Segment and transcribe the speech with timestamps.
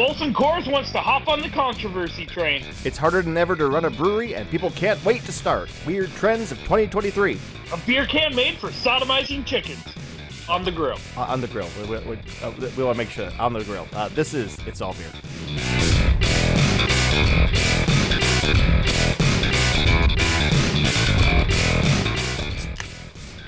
[0.00, 2.64] Molson Coors wants to hop on the controversy train.
[2.86, 5.70] It's harder than ever to run a brewery, and people can't wait to start.
[5.86, 7.38] Weird trends of 2023
[7.70, 9.84] A beer can made for sodomizing chickens.
[10.48, 10.98] On the grill.
[11.18, 11.68] uh, on the grill.
[11.82, 13.86] We, we, we, uh, we want to make sure on the grill.
[13.92, 15.12] Uh, this is it's all beer.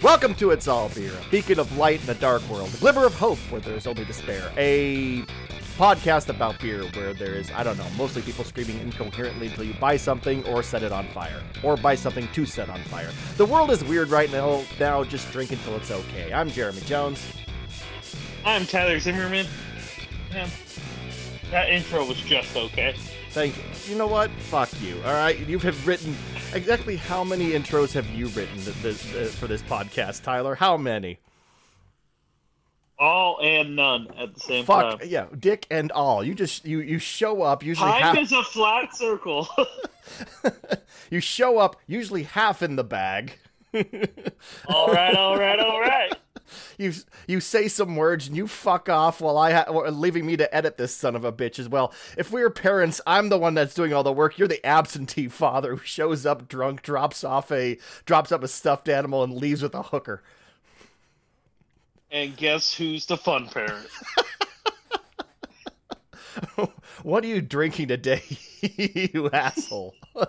[0.03, 3.07] Welcome to It's All Beer, a beacon of light in a dark world, a glimmer
[3.07, 4.53] of hope where there is only despair.
[4.59, 5.25] A
[5.73, 9.75] podcast about beer where there is, I don't know, mostly people screaming incoherently until you
[9.75, 13.11] buy something or set it on fire, or buy something to set on fire.
[13.37, 16.33] The world is weird right now, now just drink until it's okay.
[16.33, 17.33] I'm Jeremy Jones.
[18.45, 19.47] I'm Tyler Zimmerman.
[20.33, 20.49] Yeah.
[21.51, 22.95] that intro was just okay.
[23.31, 23.63] Thank you.
[23.93, 24.31] You know what?
[24.31, 24.97] Fuck you.
[25.07, 26.15] All right, you have written
[26.53, 30.55] exactly how many intros have you written th- th- th- for this podcast, Tyler?
[30.55, 31.19] How many?
[33.03, 34.91] All and none at the same time.
[34.93, 35.09] Fuck time.
[35.11, 36.23] yeah, dick and all.
[36.23, 39.49] You just you you show up usually Time half, is a flat circle.
[41.11, 43.41] you show up usually half in the bag.
[44.69, 46.15] all right, all right, all right.
[46.79, 46.93] You
[47.27, 50.77] you say some words and you fuck off while I ha- leaving me to edit
[50.77, 51.93] this son of a bitch as well.
[52.17, 54.39] If we are parents, I'm the one that's doing all the work.
[54.39, 58.89] You're the absentee father who shows up drunk, drops off a drops up a stuffed
[58.89, 60.23] animal and leaves with a hooker.
[62.13, 63.89] And guess who's the fun parent?
[67.03, 68.23] What are you drinking today,
[68.61, 69.95] you asshole?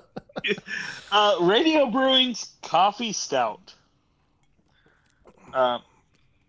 [1.11, 3.75] Uh, Radio Brewing's Coffee Stout.
[5.53, 5.77] Uh,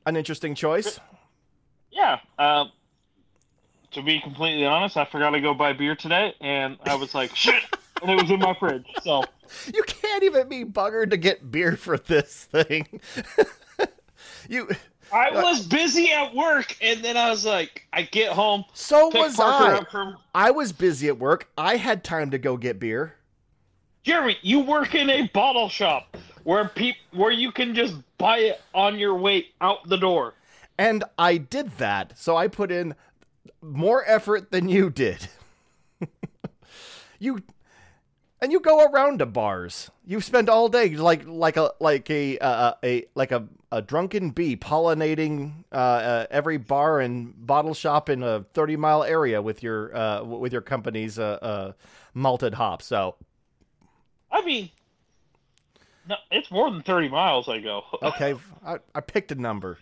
[0.06, 0.98] An interesting choice.
[1.92, 2.18] yeah.
[2.38, 2.64] Uh,
[3.92, 7.36] to be completely honest, I forgot to go buy beer today, and I was like,
[7.36, 7.62] shit,
[8.00, 8.86] and it was in my fridge.
[9.02, 9.22] So
[9.72, 13.00] You can't even be buggered to get beer for this thing.
[14.48, 14.70] you
[15.12, 18.64] I uh, was busy at work, and then I was like, I get home.
[18.72, 19.90] so was Parker I.
[19.90, 21.48] from- I was busy at work.
[21.56, 23.14] I had time to go get beer.
[24.02, 28.60] Jeremy, you work in a bottle shop where peop- where you can just buy it
[28.74, 30.34] on your way out the door.
[30.78, 32.18] And I did that.
[32.18, 32.94] So I put in
[33.62, 35.28] more effort than you did.
[37.18, 37.42] you
[38.44, 39.90] and you go around to bars.
[40.06, 44.30] You spend all day like like a like a uh, a like a, a drunken
[44.30, 49.62] bee pollinating uh, uh, every bar and bottle shop in a 30 mile area with
[49.62, 51.72] your uh, with your company's uh, uh,
[52.12, 52.84] malted hops.
[52.84, 53.16] So
[54.30, 54.70] I mean,
[56.06, 57.48] no, it's more than thirty miles.
[57.48, 57.82] I go.
[58.02, 58.34] Okay,
[58.64, 59.78] I, I picked a number.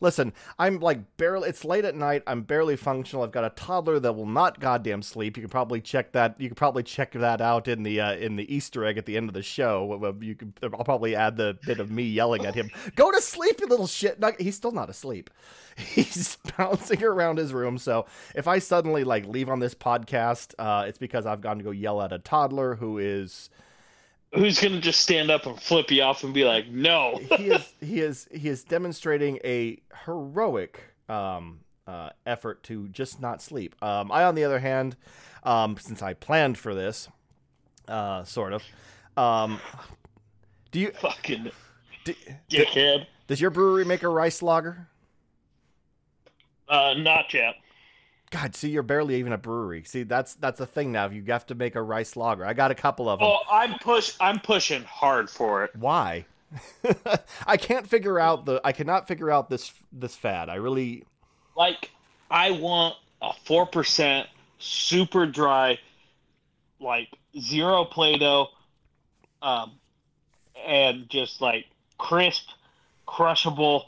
[0.00, 1.48] Listen, I'm like barely.
[1.48, 2.22] It's late at night.
[2.26, 3.24] I'm barely functional.
[3.24, 5.36] I've got a toddler that will not goddamn sleep.
[5.36, 6.40] You can probably check that.
[6.40, 9.16] You can probably check that out in the uh, in the Easter egg at the
[9.16, 10.14] end of the show.
[10.20, 10.54] You can.
[10.62, 12.70] I'll probably add the bit of me yelling at him.
[12.94, 14.20] Go to sleep, you little shit.
[14.20, 15.30] No, he's still not asleep.
[15.78, 17.78] He's bouncing around his room.
[17.78, 21.64] So if I suddenly like leave on this podcast, uh, it's because I've gone to
[21.64, 23.48] go yell at a toddler who is.
[24.34, 27.18] Who's gonna just stand up and flip you off and be like, "No"?
[27.38, 33.40] he is he is he is demonstrating a heroic um, uh, effort to just not
[33.40, 33.74] sleep.
[33.82, 34.96] Um, I, on the other hand,
[35.44, 37.08] um, since I planned for this,
[37.88, 38.62] uh, sort of,
[39.16, 39.58] um,
[40.72, 41.50] do you Fucking
[42.04, 42.14] do,
[42.50, 43.06] dickhead.
[43.28, 44.88] does your brewery make a rice lager?
[46.68, 47.54] Uh, not yet.
[48.30, 49.84] God, see, you're barely even a brewery.
[49.84, 51.08] See, that's that's the thing now.
[51.08, 52.44] You have to make a rice lager.
[52.44, 53.28] I got a couple of them.
[53.28, 54.14] Oh, I'm push.
[54.20, 55.74] I'm pushing hard for it.
[55.76, 56.26] Why?
[57.46, 58.60] I can't figure out the.
[58.64, 60.48] I cannot figure out this this fad.
[60.48, 61.04] I really.
[61.56, 61.90] Like,
[62.30, 64.28] I want a four percent
[64.58, 65.78] super dry,
[66.80, 68.48] like zero Play-Doh,
[69.42, 69.72] um,
[70.66, 72.48] and just like crisp,
[73.06, 73.86] crushable,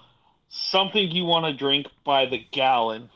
[0.48, 3.10] something you want to drink by the gallon.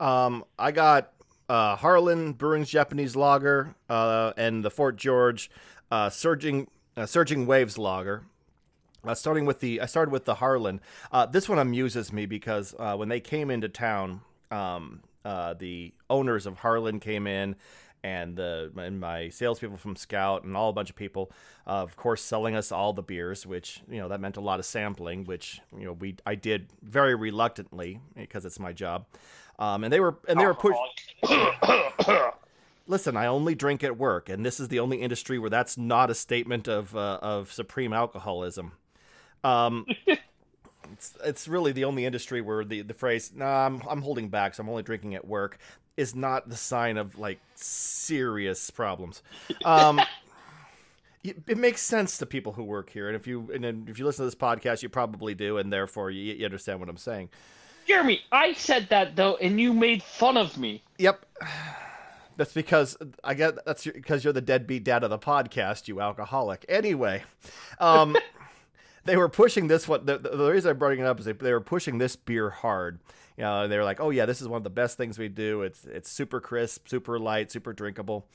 [0.00, 1.12] Um, I got
[1.48, 5.50] uh, Harland Brewing's Japanese Lager uh, and the Fort George
[5.90, 8.24] uh, Surging uh, Surging Waves Lager.
[9.06, 10.80] Uh, starting with the, I started with the Harland.
[11.12, 16.58] Uh, this one amuses me because when they came into town, um, the owners of
[16.60, 17.54] Harland came in,
[18.02, 21.30] and the and my salespeople from Scout and all a bunch of people,
[21.66, 24.64] of course, selling us all the beers, which you know that meant a lot of
[24.64, 29.04] sampling, which you know we I did very reluctantly because it's my job.
[29.58, 30.78] Um, and they were and they were pushed.
[32.86, 36.10] Listen, I only drink at work, and this is the only industry where that's not
[36.10, 38.72] a statement of uh, of supreme alcoholism.
[39.42, 39.86] Um,
[40.92, 44.54] it's it's really the only industry where the the phrase "Nah, I'm I'm holding back,
[44.54, 45.58] so I'm only drinking at work"
[45.96, 49.22] is not the sign of like serious problems.
[49.64, 50.00] Um,
[51.24, 54.04] it, it makes sense to people who work here, and if you and if you
[54.04, 57.30] listen to this podcast, you probably do, and therefore you, you understand what I'm saying.
[57.86, 60.82] Jeremy, I said that though, and you made fun of me.
[60.98, 61.24] Yep.
[62.36, 66.64] That's because I get that's because you're the deadbeat dad of the podcast, you alcoholic.
[66.68, 67.22] Anyway,
[67.78, 68.16] um,
[69.04, 70.04] they were pushing this one.
[70.04, 72.98] The, the reason I'm bringing it up is they, they were pushing this beer hard.
[73.36, 75.28] You know, they were like, "Oh yeah, this is one of the best things we
[75.28, 75.62] do.
[75.62, 78.26] It's it's super crisp, super light, super drinkable."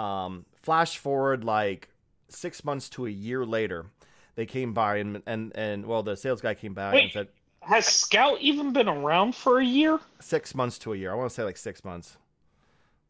[0.00, 1.90] Um, flash forward like
[2.28, 3.86] six months to a year later,
[4.34, 7.04] they came by and and and well, the sales guy came back Wait.
[7.04, 7.28] and said
[7.66, 9.98] Has Scout even been around for a year?
[10.20, 11.12] six months to a year.
[11.12, 12.16] I want to say like six months.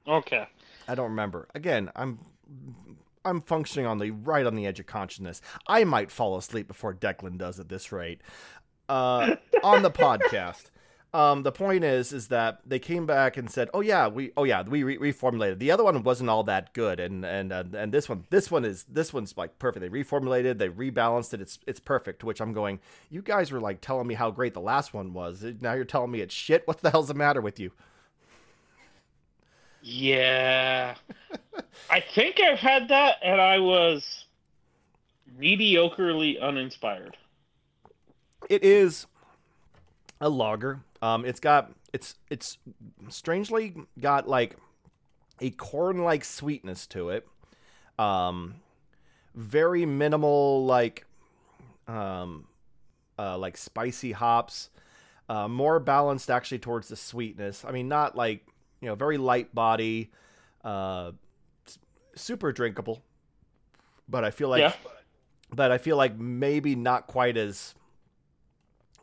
[0.07, 0.47] Okay.
[0.89, 1.49] I don't remember.
[1.55, 2.19] Again, I'm
[3.25, 5.41] I'm functioning on the right on the edge of consciousness.
[5.67, 8.21] I might fall asleep before Declan does at this rate.
[8.89, 10.65] Uh, on the podcast.
[11.15, 14.43] Um, the point is, is that they came back and said, "Oh yeah, we, oh
[14.43, 15.61] yeah, we re- reformulated.
[15.61, 18.65] The other one wasn't all that good, and and uh, and this one, this one
[18.65, 19.81] is, this one's like perfect.
[19.81, 21.41] They reformulated, they rebalanced it.
[21.41, 22.25] It's it's perfect.
[22.25, 22.81] Which I'm going,
[23.11, 25.45] you guys were like telling me how great the last one was.
[25.61, 26.67] Now you're telling me it's shit.
[26.67, 27.71] What the hell's the matter with you?
[29.83, 30.97] Yeah.
[31.91, 34.25] I think I've had that, and I was
[35.39, 37.17] mediocrely uninspired.
[38.51, 39.07] it is
[40.21, 40.81] a lager.
[41.05, 42.57] Um, it's got it's it's
[43.11, 44.57] strangely got like
[45.39, 47.29] a corn-like sweetness to it.
[47.99, 48.55] Um,
[49.35, 51.05] very minimal like
[51.87, 52.47] um,
[53.19, 54.71] uh, like spicy hops.
[55.29, 57.67] Uh, more balanced actually towards the sweetness.
[57.67, 58.47] I mean, not like
[58.81, 60.11] you know, very light body,
[60.65, 61.13] uh,
[62.15, 63.03] super drinkable.
[64.09, 64.73] But I feel like yeah.
[65.53, 67.75] but I feel like maybe not quite as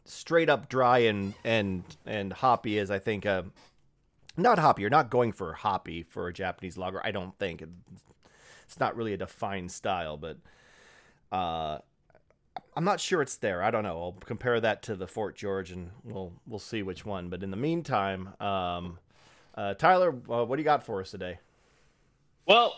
[0.05, 3.25] straight up dry and and and hoppy as I think.
[4.37, 4.81] Not hoppy.
[4.81, 7.05] You're not going for hoppy for a Japanese lager.
[7.05, 7.61] I don't think
[8.71, 10.37] it's not really a defined style, but
[11.31, 11.79] uh,
[12.75, 13.61] I'm not sure it's there.
[13.61, 14.01] I don't know.
[14.01, 17.29] I'll compare that to the Fort George, and we'll we'll see which one.
[17.29, 18.99] But in the meantime, um,
[19.55, 21.39] uh, Tyler, uh, what do you got for us today?
[22.45, 22.75] Well,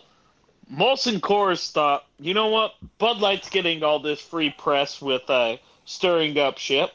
[0.72, 2.74] Molson Coors thought, you know what?
[2.98, 6.92] Bud Light's getting all this free press with uh, stirring up shit.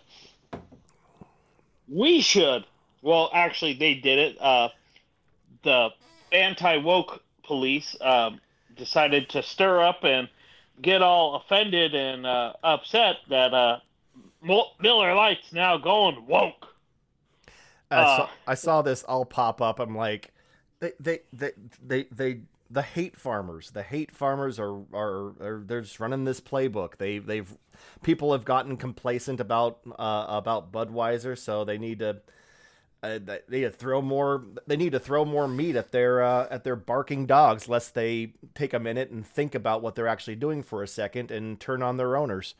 [1.88, 2.64] We should.
[3.02, 4.40] Well, actually, they did it.
[4.40, 4.68] Uh,
[5.62, 5.90] the
[6.32, 8.40] anti woke police um,
[8.76, 10.28] decided to stir up and
[10.82, 13.78] get all offended and uh, upset that uh,
[14.42, 16.66] Miller Lite's now going woke.
[17.90, 19.80] I, Uh, saw, I saw this all pop up.
[19.80, 20.32] I'm like,
[20.80, 21.50] they, they, they,
[21.84, 22.40] they, they,
[22.70, 26.98] the hate farmers, the hate farmers are, are, are they're just running this playbook.
[26.98, 27.50] They, they've,
[28.02, 32.20] people have gotten complacent about, uh, about Budweiser, so they need to,
[33.02, 36.46] uh, they need to throw more, they need to throw more meat at their, uh,
[36.50, 40.36] at their barking dogs, lest they take a minute and think about what they're actually
[40.36, 42.54] doing for a second and turn on their owners.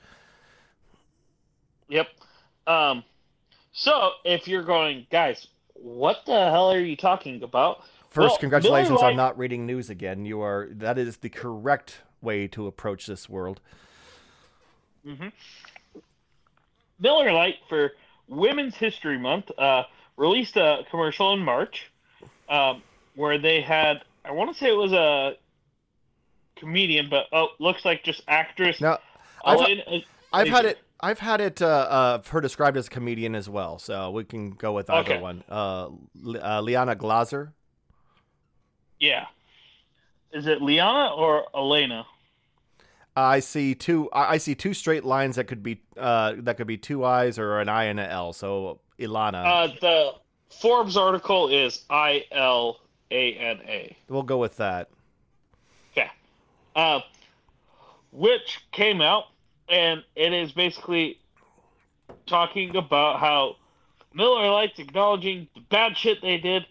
[1.89, 2.09] Yep.
[2.67, 3.05] Um,
[3.73, 7.83] so if you're going, guys, what the hell are you talking about?
[8.19, 10.25] First, Well, congratulations on not reading news again.
[10.25, 13.61] You are that is the correct way to approach this world.
[17.01, 17.93] Miller Lite for
[18.29, 19.85] Women's History Month uh,
[20.17, 21.91] released a commercial in March
[22.49, 22.83] um,
[23.15, 25.37] where they had, I want to say it was a
[26.57, 28.81] comedian, but oh, looks like just actress.
[28.81, 28.99] Now,
[29.45, 30.79] I've, Elaine- I've had it.
[31.01, 31.63] I've had it.
[31.63, 35.13] Uh, uh, her described as a comedian as well, so we can go with either
[35.13, 35.23] Okay.
[35.23, 35.45] one.
[35.49, 35.91] Uh,
[36.43, 37.53] uh, Liana Glazer.
[39.01, 39.27] Yeah.
[40.33, 42.07] Is it Liana or Elena?
[43.17, 44.09] I see two.
[44.13, 47.59] I see two straight lines that could be uh, that could be two I's or
[47.59, 48.33] an I and an L.
[48.33, 50.13] So Ilana, Uh, the
[50.61, 52.79] Forbes article is I L
[53.11, 53.97] A N A.
[54.09, 54.91] we'll go with that.
[55.93, 56.11] Okay.
[56.77, 57.01] Uh,
[58.13, 59.25] which came out,
[59.69, 61.19] and it is basically
[62.27, 63.57] talking about how
[64.15, 66.67] Miller Lite's acknowledging the bad shit they did,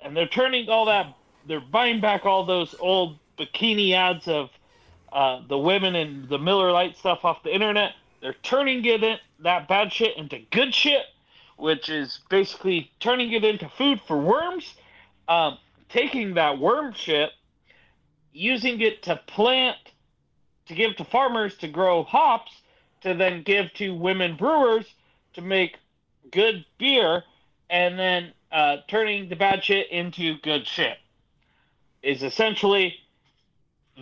[0.00, 1.14] and they're turning all that,
[1.46, 4.50] they're buying back all those old bikini ads of
[5.12, 7.94] uh, the women and the Miller Lite stuff off the internet.
[8.20, 11.04] They're turning it in, that bad shit into good shit,
[11.56, 14.74] which is basically turning it into food for worms.
[15.28, 17.30] Um, taking that worm shit
[18.32, 19.76] using it to plant
[20.66, 22.52] to give to farmers to grow hops
[23.02, 24.86] to then give to women brewers
[25.32, 25.78] to make
[26.30, 27.24] good beer
[27.70, 30.98] and then uh, turning the bad shit into good shit
[32.02, 32.94] is essentially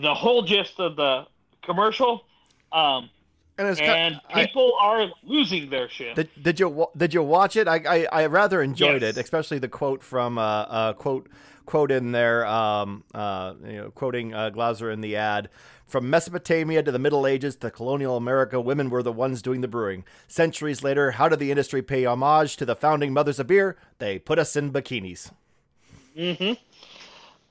[0.01, 1.27] the whole gist of the
[1.63, 2.25] commercial
[2.73, 3.11] um,
[3.59, 6.15] and, and people I, are losing their shit.
[6.15, 7.67] Did, did, you did you watch it?
[7.67, 9.17] I I, I rather enjoyed yes.
[9.17, 11.29] it, especially the quote from uh, uh quote
[11.69, 15.51] quote in there, um, uh, you know, quoting uh, Glazer in the ad.
[15.87, 19.69] From Mesopotamia to the Middle Ages to colonial America, women were the ones doing the
[19.69, 20.05] brewing.
[20.27, 23.77] Centuries later, how did the industry pay homage to the founding mothers of beer?
[23.99, 25.31] They put us in bikinis.
[26.17, 26.53] Mm-hmm.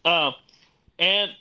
[0.08, 0.32] Uh,
[1.00, 1.32] and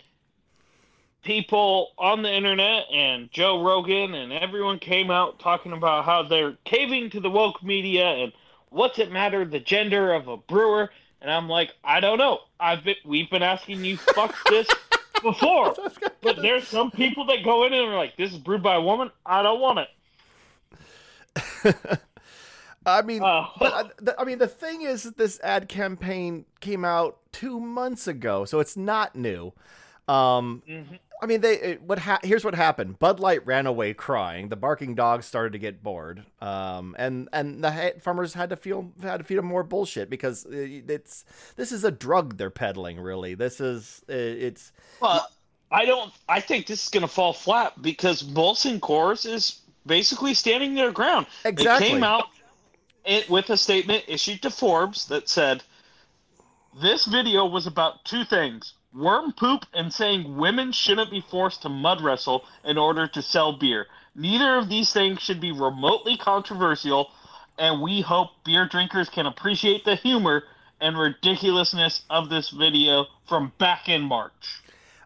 [1.23, 6.57] people on the internet and Joe Rogan and everyone came out talking about how they're
[6.65, 8.33] caving to the woke media and
[8.71, 10.91] what's it matter the gender of a brewer?
[11.21, 12.41] And I'm like I don't know.
[12.59, 14.67] I've been we've been asking you fuck this
[15.23, 15.77] before.
[16.21, 18.81] But there's some people that go in and are like this is brewed by a
[18.81, 19.13] woman.
[19.25, 19.87] I don't want
[21.63, 22.01] it
[22.87, 23.73] I mean, uh, but
[24.07, 28.61] uh, I mean, the thing is, this ad campaign came out two months ago, so
[28.61, 29.53] it's not new.
[30.09, 30.95] Um, mm-hmm.
[31.21, 32.99] I mean, they what ha- here's what happened.
[32.99, 34.51] Bud Light ran away crying.
[34.51, 38.57] The barking dogs started to get bored, um, and and the ha- farmers had to
[38.57, 41.25] feel had to feed them more bullshit because it's
[41.57, 43.01] this is a drug they're peddling.
[43.01, 44.73] Really, this is it's.
[45.01, 45.27] Well,
[45.73, 46.13] I don't.
[46.29, 50.93] I think this is going to fall flat because Molson Coors is basically standing their
[50.93, 51.27] ground.
[51.45, 51.89] Exactly.
[51.89, 52.27] They came out
[53.07, 55.63] it, with a statement issued to Forbes that said,
[56.83, 61.69] "This video was about two things." worm poop and saying women shouldn't be forced to
[61.69, 63.87] mud wrestle in order to sell beer.
[64.15, 67.11] Neither of these things should be remotely controversial,
[67.59, 70.45] and we hope beer drinkers can appreciate the humor
[70.81, 74.63] and ridiculousness of this video from back in March.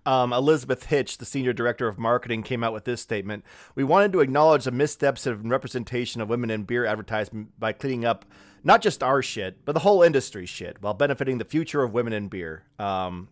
[0.06, 3.44] Um, Elizabeth Hitch, the senior director of marketing, came out with this statement.
[3.74, 8.04] We wanted to acknowledge the missteps of representation of women in beer advertisement by cleaning
[8.04, 8.24] up
[8.64, 12.12] not just our shit, but the whole industry shit, while benefiting the future of women
[12.12, 12.64] in beer.
[12.78, 13.28] Um,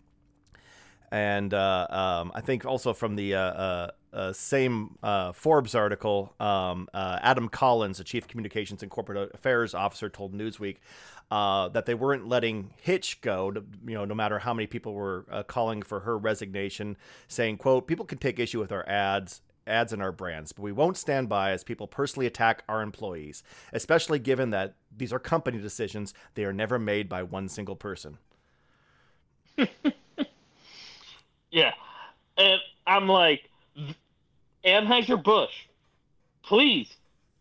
[1.10, 6.34] and uh, um, I think also from the uh, uh, uh same uh, Forbes article,
[6.38, 10.76] um, uh, Adam Collins, the chief communications and corporate affairs officer, told Newsweek
[11.30, 13.52] Uh, that they weren't letting Hitch go.
[13.86, 17.86] You know, no matter how many people were uh, calling for her resignation, saying, "quote
[17.86, 21.28] People can take issue with our ads." ads in our brands, but we won't stand
[21.28, 26.14] by as people personally attack our employees, especially given that these are company decisions.
[26.32, 28.16] They are never made by one single person.
[31.50, 31.72] Yeah.
[32.36, 33.48] And I'm like,
[34.64, 35.66] Anheuser Busch,
[36.42, 36.88] please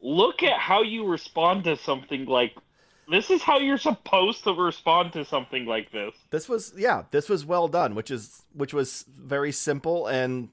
[0.01, 2.55] look at how you respond to something like
[3.09, 6.13] this is how you're supposed to respond to something like this.
[6.29, 10.49] This was yeah, this was well done, which is which was very simple and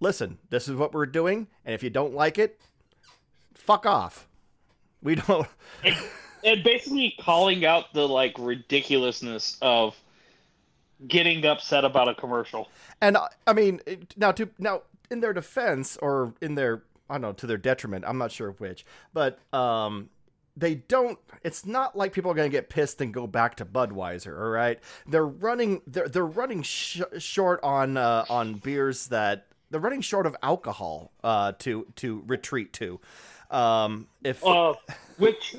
[0.00, 2.60] listen, this is what we're doing, and if you don't like it,
[3.54, 4.26] fuck off.
[5.02, 5.46] We don't
[5.84, 5.96] and,
[6.44, 9.96] and basically calling out the like ridiculousness of
[11.06, 12.68] getting upset about a commercial.
[13.00, 13.80] And uh, I mean,
[14.16, 18.04] now to now in their defense or in their I don't know to their detriment,
[18.06, 20.08] I'm not sure which, but um
[20.56, 23.64] they don't it's not like people are going to get pissed and go back to
[23.64, 24.78] Budweiser, all right?
[25.06, 30.26] They're running they're they're running sh- short on uh on beers that they're running short
[30.26, 33.00] of alcohol uh to to retreat to.
[33.50, 34.74] Um if uh
[35.16, 35.56] which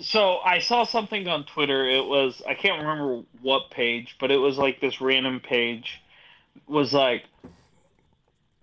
[0.00, 1.88] so I saw something on Twitter.
[1.88, 6.00] It was I can't remember what page, but it was like this random page
[6.66, 7.24] was like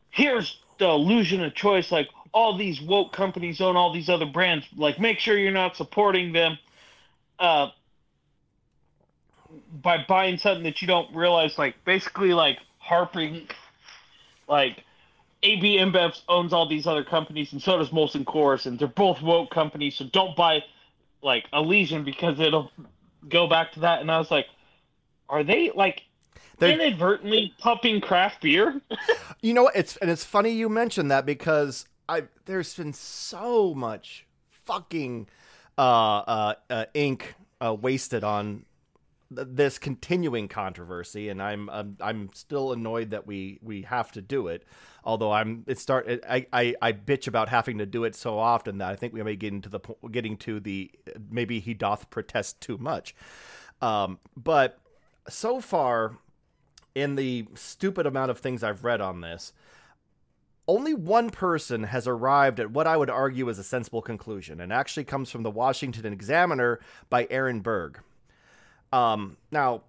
[0.09, 4.65] here's the illusion of choice like all these woke companies own all these other brands
[4.75, 6.57] like make sure you're not supporting them
[7.39, 7.67] uh
[9.81, 13.47] by buying something that you don't realize like basically like harping
[14.47, 14.83] like
[15.43, 19.21] AB InBev owns all these other companies and so does Molson Coors and they're both
[19.21, 20.63] woke companies so don't buy
[21.21, 22.71] like a lesion because it'll
[23.27, 24.01] go back to that.
[24.01, 24.47] And I was like,
[25.29, 26.03] are they like
[26.59, 28.81] They're, inadvertently pumping craft beer?
[29.41, 34.25] you know, it's and it's funny you mentioned that because I there's been so much
[34.49, 35.27] fucking
[35.77, 38.65] uh, uh, uh, ink uh, wasted on
[39.29, 44.47] this continuing controversy, and I'm, I'm I'm still annoyed that we we have to do
[44.47, 44.63] it.
[45.03, 48.77] Although I'm it start I, I I bitch about having to do it so often
[48.77, 49.79] that I think we may get into the
[50.11, 50.91] getting to the
[51.29, 53.15] maybe he doth protest too much.
[53.81, 54.79] Um, but
[55.29, 56.17] so far,
[56.95, 59.53] in the stupid amount of things I've read on this,
[60.67, 64.73] only one person has arrived at what I would argue is a sensible conclusion, and
[64.73, 67.99] actually comes from the Washington Examiner by Aaron Berg.
[68.91, 69.83] Um, now,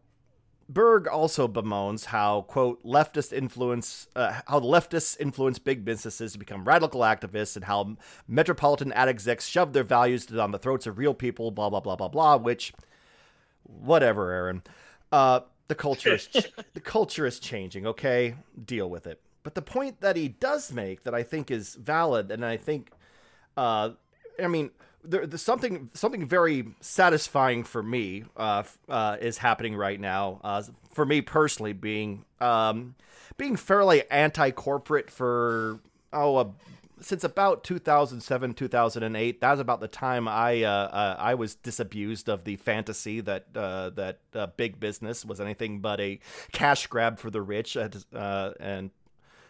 [0.68, 6.38] Berg also bemoans how, quote, leftist influence, uh, how the leftists influence big businesses to
[6.38, 7.96] become radical activists and how
[8.28, 11.96] metropolitan ad execs shove their values down the throats of real people, blah, blah, blah,
[11.96, 12.72] blah, blah, which,
[13.62, 14.62] whatever, Aaron.
[15.10, 16.28] Uh, the culture is,
[16.74, 18.34] the culture is changing, okay?
[18.64, 19.20] Deal with it.
[19.42, 22.90] But the point that he does make that I think is valid, and I think,
[23.56, 23.90] uh,
[24.42, 24.70] I mean,
[25.04, 30.40] there, there's something something very satisfying for me uh, uh, is happening right now.
[30.42, 32.94] Uh, for me personally, being um,
[33.36, 35.80] being fairly anti-corporate for
[36.12, 36.50] oh a
[37.00, 42.28] since about 2007 2008 that was about the time i uh, uh, i was disabused
[42.28, 46.18] of the fantasy that uh, that uh, big business was anything but a
[46.52, 48.90] cash grab for the rich uh, and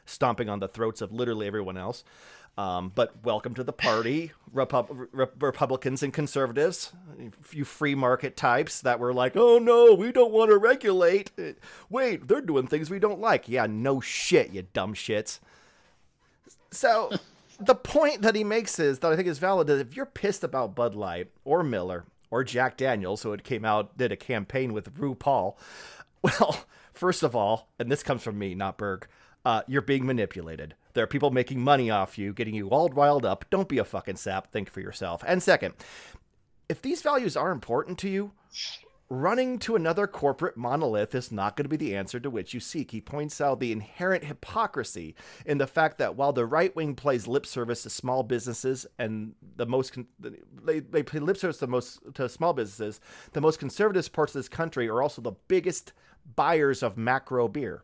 [0.08, 2.02] stomping on the throats of literally everyone else
[2.58, 6.92] um, but welcome to the party, Repu- Re- Republicans and conservatives,
[7.52, 11.30] you free market types that were like, oh no, we don't want to regulate.
[11.88, 13.48] Wait, they're doing things we don't like.
[13.48, 15.38] Yeah, no shit, you dumb shits.
[16.72, 17.12] So
[17.60, 20.74] the point that he makes is that I think is valid if you're pissed about
[20.74, 24.92] Bud Light or Miller or Jack Daniels, so it came out, did a campaign with
[24.96, 25.54] RuPaul,
[26.22, 29.06] well, first of all, and this comes from me, not Berg,
[29.48, 30.74] uh, you're being manipulated.
[30.92, 33.46] There are people making money off you, getting you all riled up.
[33.48, 34.52] Don't be a fucking sap.
[34.52, 35.24] Think for yourself.
[35.26, 35.72] And second,
[36.68, 38.32] if these values are important to you,
[39.08, 42.60] running to another corporate monolith is not going to be the answer to which you
[42.60, 42.90] seek.
[42.90, 45.14] He points out the inherent hypocrisy
[45.46, 49.32] in the fact that while the right wing plays lip service to small businesses and
[49.56, 49.96] the most
[50.62, 53.00] they, they play lip service to most to small businesses,
[53.32, 55.94] the most conservative parts of this country are also the biggest
[56.36, 57.82] buyers of macro beer.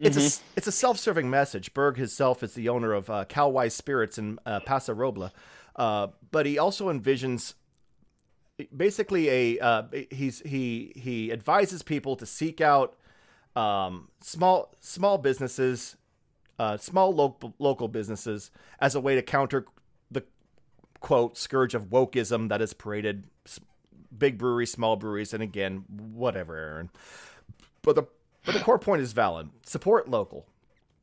[0.00, 0.44] It's mm-hmm.
[0.52, 1.74] a it's a self-serving message.
[1.74, 5.30] Berg himself is the owner of uh, Calwise Spirits in uh, Paso Robles,
[5.76, 7.54] uh, but he also envisions
[8.74, 12.96] basically a uh, he's he he advises people to seek out
[13.54, 15.96] um, small small businesses,
[16.58, 19.66] uh, small local local businesses as a way to counter
[20.10, 20.24] the
[21.00, 23.24] quote scourge of wokeism that has paraded
[24.16, 26.90] big breweries, small breweries, and again whatever, Aaron.
[27.82, 28.04] But the
[28.44, 29.50] but the core point is valid.
[29.64, 30.46] Support local.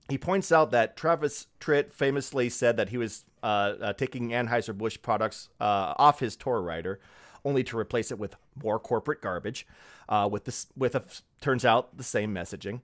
[0.09, 4.99] He points out that Travis Tritt famously said that he was uh, uh, taking Anheuser-Busch
[5.01, 6.99] products uh, off his tour rider,
[7.43, 9.67] only to replace it with more corporate garbage,
[10.09, 11.03] uh, with this with a
[11.41, 12.81] turns out the same messaging.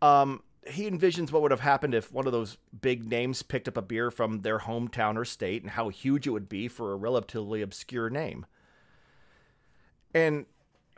[0.00, 3.76] Um, he envisions what would have happened if one of those big names picked up
[3.76, 6.96] a beer from their hometown or state, and how huge it would be for a
[6.96, 8.46] relatively obscure name.
[10.14, 10.46] And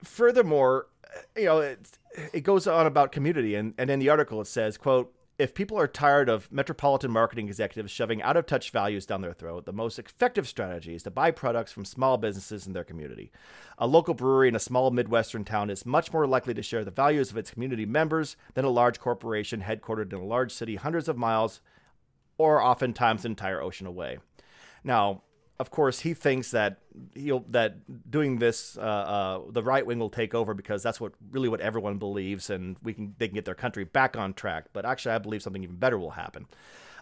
[0.03, 1.99] furthermore, uh, you know, it,
[2.33, 5.79] it goes on about community, and, and in the article it says, quote, if people
[5.79, 9.73] are tired of metropolitan marketing executives shoving out of touch values down their throat, the
[9.73, 13.33] most effective strategy is to buy products from small businesses in their community.
[13.79, 16.91] A local brewery in a small Midwestern town is much more likely to share the
[16.91, 21.09] values of its community members than a large corporation headquartered in a large city hundreds
[21.09, 21.61] of miles
[22.39, 24.19] or oftentimes an entire ocean away.
[24.85, 25.23] Now,
[25.59, 26.79] of course, he thinks that
[27.15, 31.13] he'll that doing this, uh, uh, the right wing will take over because that's what
[31.31, 34.67] really what everyone believes, and we can they can get their country back on track.
[34.73, 36.47] But actually, I believe something even better will happen.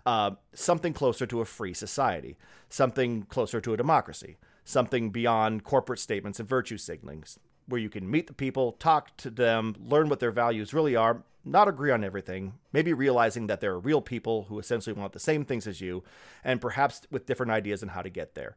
[0.04, 2.36] Uh, something closer to a free society,
[2.68, 8.10] something closer to a democracy, something beyond corporate statements and virtue signalings, where you can
[8.10, 12.04] meet the people, talk to them, learn what their values really are, not agree on
[12.04, 15.80] everything, maybe realizing that there are real people who essentially want the same things as
[15.80, 16.02] you,
[16.44, 18.54] and perhaps with different ideas on how to get there.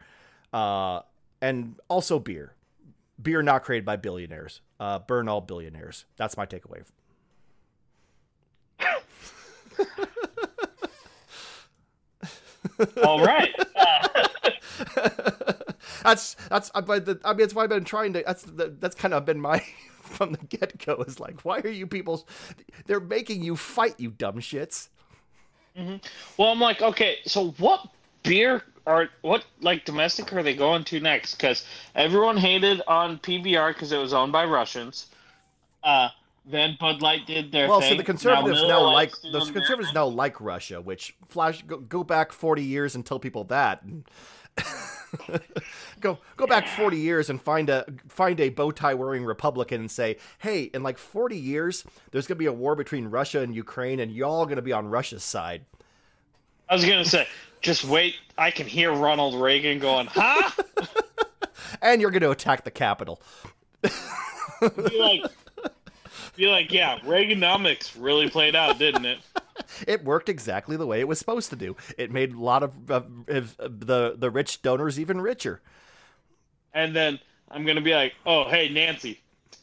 [0.51, 1.01] Uh,
[1.41, 2.53] and also beer.
[3.21, 4.61] Beer not created by billionaires.
[4.79, 6.05] Uh, burn all billionaires.
[6.17, 6.83] That's my takeaway.
[13.03, 13.53] all right.
[16.03, 17.03] that's that's I mean
[17.37, 18.23] that's why I've been trying to.
[18.25, 19.63] That's that's kind of been my
[20.01, 22.27] from the get go is like, why are you people?
[22.85, 24.89] They're making you fight, you dumb shits.
[25.77, 25.97] Mm-hmm.
[26.37, 27.87] Well, I'm like, okay, so what
[28.21, 31.35] beer are what like domestic are they going to next?
[31.35, 31.65] Because
[31.95, 35.07] everyone hated on PBR because it was owned by Russians.
[35.83, 36.09] Uh,
[36.45, 37.91] then Bud Light did their well, thing.
[37.91, 42.03] so the conservatives now, now like the conservatives now like Russia, which flash go, go
[42.03, 43.81] back forty years and tell people that.
[43.83, 44.03] And
[45.99, 49.91] go go back 40 years and find a find a bow tie wearing Republican and
[49.91, 53.55] say, "Hey, in like 40 years, there's going to be a war between Russia and
[53.55, 55.65] Ukraine and y'all going to be on Russia's side."
[56.69, 57.27] I was going to say,
[57.61, 60.49] just wait, I can hear Ronald Reagan going, "Huh?"
[61.81, 63.21] and you're going to attack the Capitol.
[63.81, 63.89] be
[64.99, 65.21] like
[66.35, 69.19] be like, "Yeah, Reaganomics really played out, didn't it?"
[69.87, 71.75] It worked exactly the way it was supposed to do.
[71.97, 75.61] It made a lot of uh, the the rich donors even richer.
[76.73, 77.19] And then
[77.51, 79.21] I'm gonna be like, "Oh, hey, Nancy,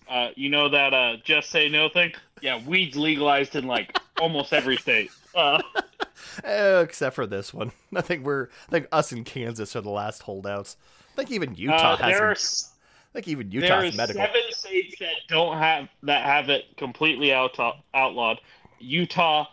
[0.09, 2.12] uh, you know that uh, just say no thing?
[2.40, 5.62] Yeah, weed's legalized in like almost every state, uh,
[6.44, 7.72] except for this one.
[7.94, 10.76] I think we're I think us in Kansas are the last holdouts.
[11.12, 12.70] I think even Utah uh, has.
[13.11, 14.22] I think even Utah's there are medical.
[14.22, 17.59] seven states that don't have that have it completely out
[17.92, 18.40] outlawed.
[18.79, 19.46] Utah,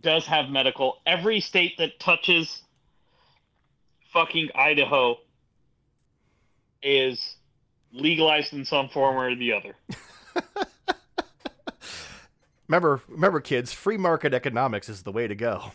[0.00, 1.00] does have medical.
[1.06, 2.62] Every state that touches
[4.12, 5.18] fucking Idaho
[6.82, 7.36] is
[7.92, 9.74] legalized in some form or the other.
[12.68, 15.72] remember, remember, kids, free market economics is the way to go.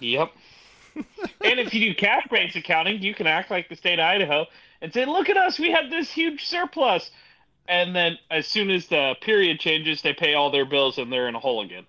[0.00, 0.32] Yep.
[0.94, 4.46] and if you do cash based accounting, you can act like the state of Idaho
[4.82, 7.10] and say, "Look at us, we have this huge surplus."
[7.68, 11.28] And then, as soon as the period changes, they pay all their bills and they're
[11.28, 11.86] in a hole again.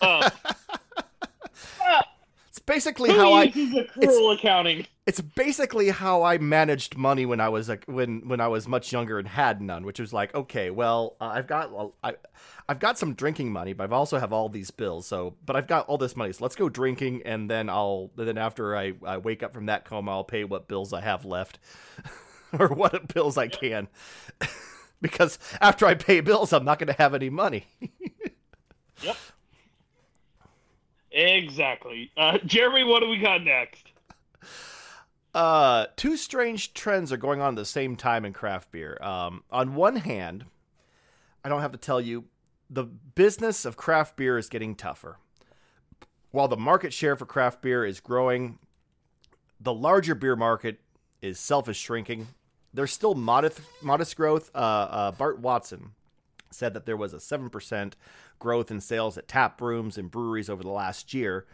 [0.00, 0.28] Uh,
[2.48, 3.48] it's basically how I.
[3.48, 4.86] Accrual accounting.
[5.06, 8.92] It's basically how I managed money when I was like when when I was much
[8.92, 12.14] younger and had none, which was like, okay, well, uh, I've got well, I,
[12.68, 15.06] I've got some drinking money, but I've also have all these bills.
[15.06, 18.38] So, but I've got all this money, so let's go drinking, and then I'll then
[18.38, 21.58] after I, I wake up from that coma, I'll pay what bills I have left,
[22.58, 23.88] or what bills I can,
[25.02, 27.66] because after I pay bills, I'm not going to have any money.
[29.02, 29.16] yep.
[31.10, 32.10] Exactly.
[32.16, 33.88] Uh, Jeremy, what do we got next?
[35.34, 38.96] Uh, two strange trends are going on at the same time in craft beer.
[39.02, 40.46] Um, on one hand,
[41.44, 42.24] I don't have to tell you,
[42.70, 45.18] the business of craft beer is getting tougher.
[46.30, 48.58] While the market share for craft beer is growing,
[49.60, 50.80] the larger beer market
[51.20, 52.28] is self is shrinking.
[52.74, 54.50] There's still modest modest growth.
[54.54, 55.92] Uh, uh, Bart Watson
[56.50, 57.96] said that there was a seven percent
[58.38, 61.46] growth in sales at tap rooms and breweries over the last year.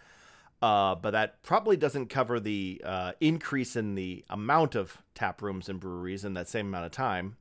[0.61, 5.69] Uh, but that probably doesn't cover the uh, increase in the amount of tap rooms
[5.69, 7.37] and breweries in that same amount of time.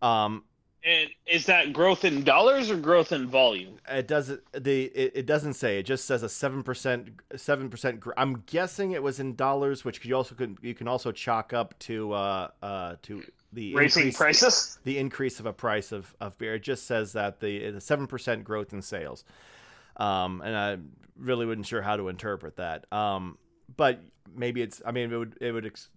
[0.00, 0.44] Um,
[0.84, 3.76] and is that growth in dollars or growth in volume?
[3.88, 4.40] It doesn't.
[4.52, 5.78] The it, it doesn't say.
[5.78, 7.10] It just says a seven percent.
[7.36, 8.02] Seven percent.
[8.16, 11.78] I'm guessing it was in dollars, which you also can you can also chalk up
[11.80, 14.78] to uh uh to the raising increase, prices.
[14.84, 16.54] The increase of a price of, of beer.
[16.54, 19.24] It just says that the the seven percent growth in sales.
[19.96, 20.78] Um, and I
[21.18, 22.90] really wasn't sure how to interpret that.
[22.92, 23.36] Um,
[23.76, 24.00] but
[24.34, 24.80] maybe it's.
[24.86, 25.90] I mean, it would it would ex-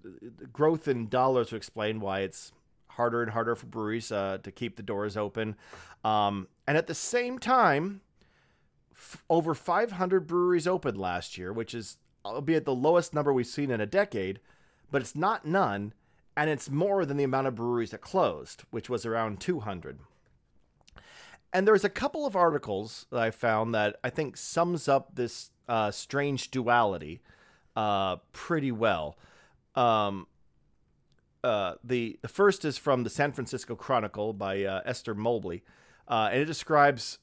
[0.52, 2.52] growth in dollars would explain why it's
[2.96, 5.56] harder and harder for breweries uh, to keep the doors open.
[6.04, 8.02] Um, and at the same time,
[8.92, 13.72] f- over 500 breweries opened last year, which is albeit the lowest number we've seen
[13.72, 14.40] in a decade,
[14.92, 15.94] but it's not none,
[16.38, 20.00] and it's more than the amount of breweries that closed, which was around 200.
[21.52, 25.52] And there's a couple of articles that I found that I think sums up this
[25.68, 27.22] uh, strange duality
[27.76, 29.18] uh, pretty well.
[29.76, 30.28] Um,
[31.44, 35.64] uh, the the first is from the San Francisco Chronicle by uh, Esther Mobley,
[36.08, 37.20] uh, and it describes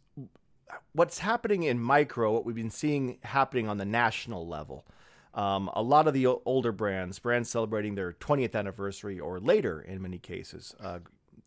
[0.92, 4.86] what's happening in micro, what we've been seeing happening on the national level.
[5.32, 10.02] Um, a lot of the older brands, brands celebrating their 20th anniversary or later in
[10.02, 10.98] many cases, uh,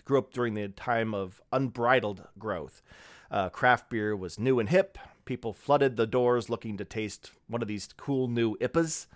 [0.05, 2.81] grew up during the time of unbridled growth.
[3.29, 4.97] Uh, craft beer was new and hip.
[5.25, 9.07] People flooded the doors looking to taste one of these cool new IPAs.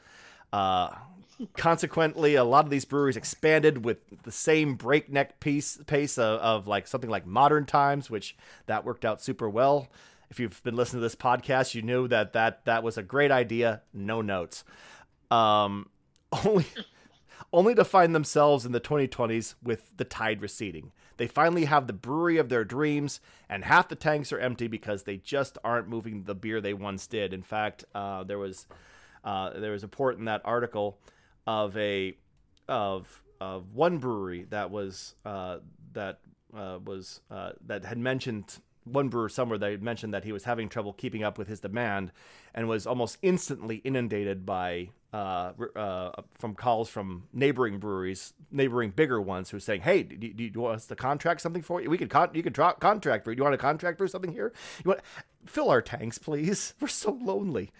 [1.55, 6.67] Consequently, a lot of these breweries expanded with the same breakneck pace, pace of, of,
[6.67, 9.87] like something like modern times, which that worked out super well.
[10.29, 13.31] If you've been listening to this podcast, you knew that that, that was a great
[13.31, 13.81] idea.
[13.93, 14.63] No notes.
[15.29, 15.89] Um,
[16.45, 16.65] only,
[17.53, 20.91] only to find themselves in the 2020s with the tide receding.
[21.17, 23.19] They finally have the brewery of their dreams,
[23.49, 27.07] and half the tanks are empty because they just aren't moving the beer they once
[27.07, 27.33] did.
[27.33, 28.67] In fact, uh, there was
[29.23, 30.99] uh, there was a report in that article
[31.47, 32.15] of a
[32.67, 35.57] of of one brewery that was uh,
[35.93, 36.19] that
[36.55, 40.43] uh, was uh, that had mentioned one brewer somewhere that had mentioned that he was
[40.43, 42.11] having trouble keeping up with his demand
[42.53, 49.21] and was almost instantly inundated by uh, uh, from calls from neighboring breweries, neighboring bigger
[49.21, 51.81] ones, who were saying, "Hey, do, do, do you want us to contract something for
[51.81, 51.89] you?
[51.89, 53.35] We could con- you could tra- contract for you.
[53.35, 54.51] Do you want to contract for something here?
[54.83, 55.01] You want
[55.45, 56.73] fill our tanks, please?
[56.81, 57.71] We're so lonely."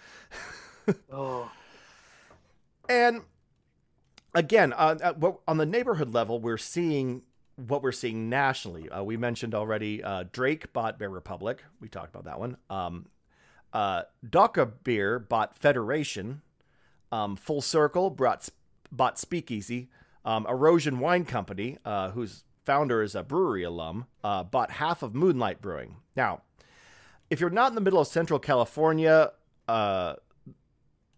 [1.12, 1.50] oh.
[2.88, 3.22] And
[4.34, 5.14] again, uh,
[5.46, 7.22] on the neighborhood level, we're seeing
[7.66, 8.88] what we're seeing nationally.
[8.88, 11.64] Uh, we mentioned already uh, Drake bought Bear Republic.
[11.80, 12.56] We talked about that one.
[12.70, 13.06] Um,
[13.72, 14.02] uh,
[14.84, 16.42] Beer bought Federation.
[17.10, 18.48] Um, Full Circle brought,
[18.92, 19.88] bought Speakeasy.
[20.24, 25.14] Um, Erosion Wine Company, uh, whose founder is a brewery alum, uh, bought half of
[25.14, 25.96] Moonlight Brewing.
[26.14, 26.42] Now,
[27.30, 29.32] if you're not in the middle of Central California,
[29.66, 30.14] uh,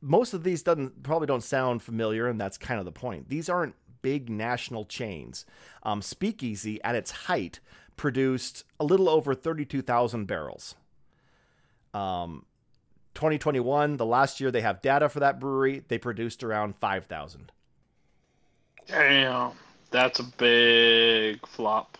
[0.00, 3.28] most of these doesn't probably don't sound familiar, and that's kind of the point.
[3.28, 5.44] These aren't big national chains.
[5.82, 7.60] Um, Speakeasy, at its height,
[7.96, 10.74] produced a little over 32,000 barrels.
[11.92, 12.46] Um,
[13.14, 17.52] 2021, the last year they have data for that brewery, they produced around 5,000.
[18.86, 19.52] Damn,
[19.90, 21.98] that's a big flop.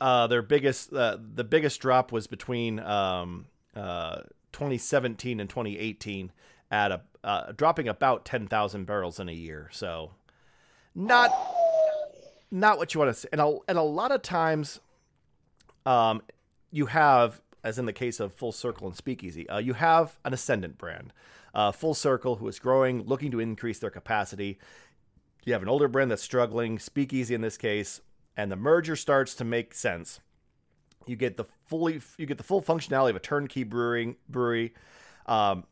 [0.00, 4.20] Uh, their biggest, uh, the biggest drop was between um, uh,
[4.52, 6.32] 2017 and 2018
[6.70, 9.68] at a uh, dropping about 10,000 barrels in a year.
[9.72, 10.12] So
[10.94, 11.30] not
[12.50, 13.28] not what you want to see.
[13.30, 14.80] And a, and a lot of times
[15.86, 16.22] um
[16.70, 20.32] you have as in the case of Full Circle and Speakeasy, uh, you have an
[20.32, 21.12] ascendant brand.
[21.54, 24.58] Uh, Full Circle, who is growing, looking to increase their capacity.
[25.44, 28.00] You have an older brand that's struggling, Speakeasy in this case,
[28.36, 30.20] and the merger starts to make sense.
[31.06, 34.74] You get the fully, you get the full functionality of a turnkey brewing brewery.
[35.26, 35.64] Um,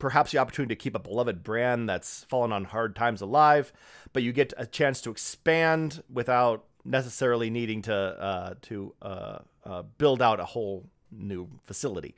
[0.00, 3.72] perhaps the opportunity to keep a beloved brand that's fallen on hard times alive,
[4.12, 9.82] but you get a chance to expand without necessarily needing to uh, to uh, uh,
[9.98, 12.14] build out a whole new facility.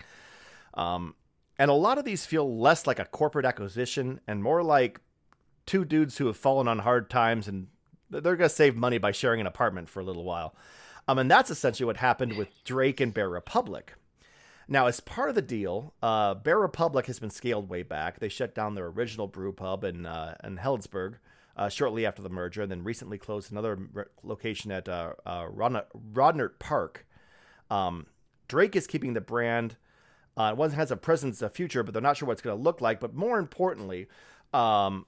[0.75, 1.15] Um,
[1.59, 5.01] and a lot of these feel less like a corporate acquisition and more like
[5.67, 7.67] two dudes who have fallen on hard times and
[8.11, 10.55] they're going to save money by sharing an apartment for a little while.
[11.09, 13.95] Um, and that's essentially what happened with Drake and Bear Republic.
[14.69, 18.21] Now, as part of the deal, uh, Bear Republic has been scaled way back.
[18.21, 21.17] They shut down their original brew pub in, uh, in Healdsburg
[21.57, 25.47] uh, shortly after the merger, and then recently closed another re- location at uh, uh,
[25.47, 27.07] Rohnert Park.
[27.71, 28.07] Um,
[28.49, 29.77] Drake is keeping the brand.
[30.37, 32.63] Uh, one has a presence, a future, but they're not sure what it's going to
[32.63, 33.01] look like.
[33.01, 34.09] But more importantly,
[34.55, 35.07] um,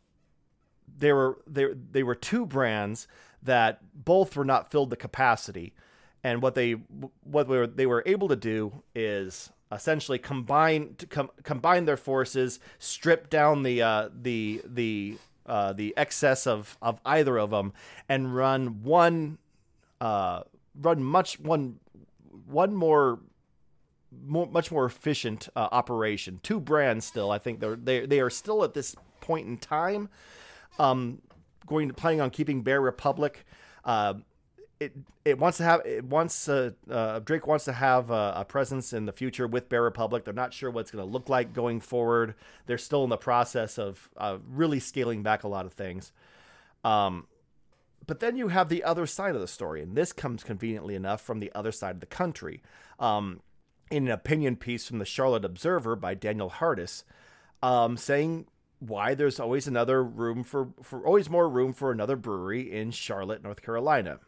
[0.87, 3.09] there were there they were two brands
[3.43, 5.75] that both were not filled the capacity,
[6.25, 6.73] and what they
[7.23, 12.59] what they were, they were able to do is essentially combine com- combine their forces,
[12.79, 17.75] strip down the uh, the the uh, the excess of of either of them,
[18.09, 19.39] and run one
[20.01, 20.41] uh,
[20.81, 21.79] run much one
[22.47, 23.21] one more
[24.27, 26.41] more, much more efficient uh, operation.
[26.43, 27.31] Two brands still.
[27.31, 30.09] I think they're they they are still at this point in time,
[30.79, 31.21] um,
[31.67, 33.45] going to planning on keeping Bear Republic.
[33.85, 34.15] Uh,
[34.81, 34.93] it
[35.25, 38.93] it wants to have it wants uh, uh, Drake wants to have a, a, presence
[38.93, 40.25] in the future with Bear Republic.
[40.25, 42.35] They're not sure what it's going to look like going forward.
[42.67, 46.13] They're still in the process of uh, really scaling back a lot of things.
[46.83, 47.27] Um,
[48.07, 51.21] but then you have the other side of the story, and this comes conveniently enough
[51.21, 52.63] from the other side of the country.
[52.99, 53.41] Um,
[53.91, 57.05] in an opinion piece from the Charlotte Observer by Daniel Hartis,
[57.63, 58.47] um, saying
[58.81, 63.43] why there's always another room for, for always more room for another brewery in Charlotte,
[63.43, 64.21] North Carolina.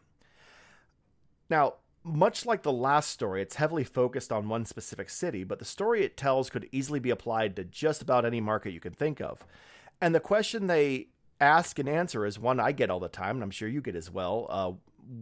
[1.48, 5.64] Now, much like the last story, it's heavily focused on one specific city, but the
[5.64, 9.20] story it tells could easily be applied to just about any market you can think
[9.20, 9.44] of.
[10.00, 11.09] And the question they
[11.40, 13.96] ask and answer is one I get all the time, and I'm sure you get
[13.96, 14.46] as well.
[14.48, 14.72] Uh,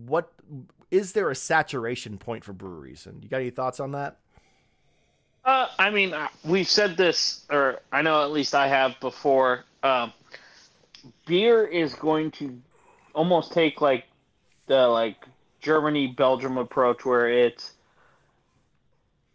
[0.06, 0.32] what
[0.90, 3.06] is there a saturation point for breweries?
[3.06, 4.18] And you got any thoughts on that?
[5.44, 9.64] Uh, I mean, uh, we've said this, or I know at least I have before.
[9.82, 10.12] Um,
[11.26, 12.58] beer is going to
[13.14, 14.04] almost take like
[14.66, 15.16] the like
[15.64, 17.72] Germany Belgium approach, where it's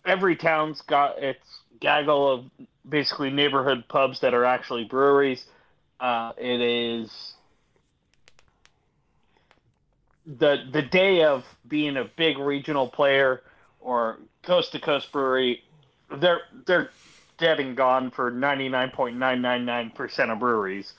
[0.06, 1.46] every town's got its
[1.80, 2.46] gaggle of
[2.88, 5.46] basically neighborhood pubs that are actually breweries.
[6.00, 7.34] Uh, it is
[10.26, 13.42] the the day of being a big regional player
[13.82, 15.64] or coast to coast brewery
[16.18, 16.90] they're they're
[17.38, 20.94] dead and gone for 99.999% of breweries.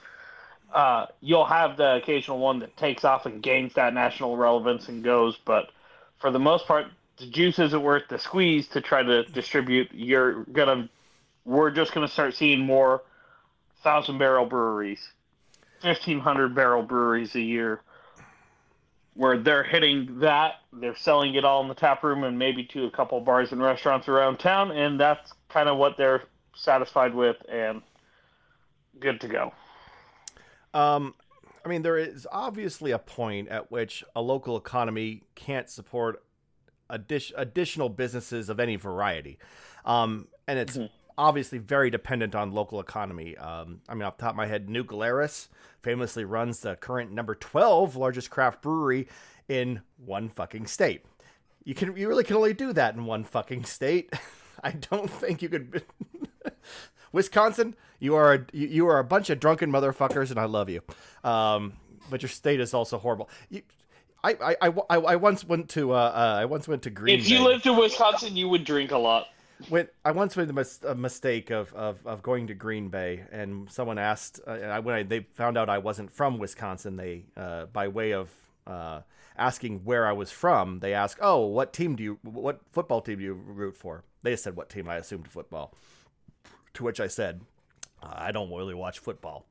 [0.73, 5.03] Uh, you'll have the occasional one that takes off and gains that national relevance and
[5.03, 5.71] goes, but
[6.19, 9.89] for the most part, the juice isn't worth the squeeze to try to distribute.
[9.93, 10.89] You're gonna,
[11.45, 13.03] we're just gonna start seeing more
[13.83, 15.01] thousand barrel breweries,
[15.83, 17.81] fifteen hundred barrel breweries a year,
[19.15, 22.85] where they're hitting that, they're selling it all in the tap room and maybe to
[22.85, 26.23] a couple bars and restaurants around town, and that's kind of what they're
[26.55, 27.83] satisfied with and
[29.01, 29.53] good to go.
[30.75, 31.15] Um,
[31.65, 36.23] I mean, there is obviously a point at which a local economy can't support
[36.91, 39.39] addi- additional businesses of any variety,
[39.85, 40.87] um, and it's mm-hmm.
[41.19, 43.37] obviously very dependent on local economy.
[43.37, 45.49] Um, I mean, off the top of my head, New Glarus
[45.83, 49.09] famously runs the current number 12 largest craft brewery
[49.49, 51.05] in one fucking state.
[51.65, 54.13] You can you really can only do that in one fucking state.
[54.63, 55.83] I don't think you could
[57.13, 60.83] Wisconsin, you are a, you are a bunch of drunken motherfuckers and I love you.
[61.25, 61.75] Um,
[62.09, 63.29] but your state is also horrible.
[63.49, 63.63] You,
[64.23, 67.17] I, I, I, I once went to uh, uh, I once went to Green.
[67.17, 67.23] Bay.
[67.23, 69.29] If you lived in Wisconsin, you would drink a lot
[69.69, 73.99] when I once made a mistake of, of, of going to Green Bay, and someone
[73.99, 78.13] asked uh, when I, they found out I wasn't from Wisconsin, they uh, by way
[78.13, 78.31] of
[78.67, 79.01] uh,
[79.37, 82.19] asking where I was from, they asked, "Oh, what team do you?
[82.23, 84.89] What football team do you root for?" They said what team.
[84.89, 85.75] I assumed football.
[86.75, 87.41] To which I said,
[88.03, 89.45] "I don't really watch football,"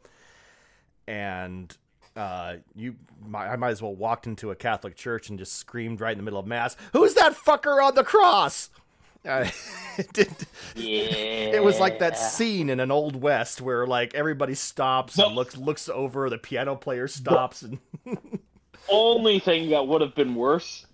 [1.07, 1.75] and
[2.15, 2.95] uh, you
[3.33, 6.23] I might as well walked into a Catholic church and just screamed right in the
[6.23, 8.69] middle of mass, "Who's that fucker on the cross?"
[9.27, 9.45] Uh,
[9.97, 10.29] it, did,
[10.75, 11.01] Yeah.
[11.57, 15.25] it was like that scene in an old west where like everybody stops No.
[15.27, 17.79] and looks looks over, the piano player stops and
[18.89, 20.85] Only thing that would have been worse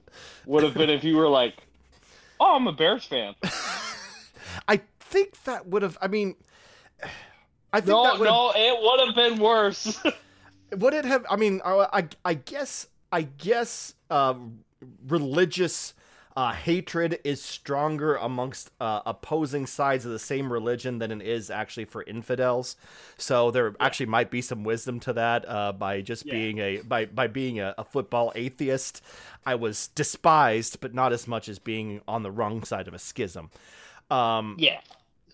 [0.47, 1.53] would have been if you were like,
[2.39, 3.35] "Oh, I'm a Bears fan."
[5.15, 6.35] I think that would have I mean
[7.71, 10.03] I think No, that would have no, it would have been worse.
[10.77, 14.33] would it have i mean i i, I guess i guess uh,
[15.07, 15.93] religious
[16.35, 21.49] uh, hatred is stronger amongst uh, opposing sides of the same religion than it is
[21.49, 22.75] actually for infidels
[23.17, 26.33] so there actually might be some wisdom to that uh, by just Yeah.
[26.33, 29.01] being a by by being a, a football atheist
[29.45, 32.99] i was despised but not as much as being on the wrong side of a
[32.99, 33.49] schism
[34.11, 34.81] um, yeah.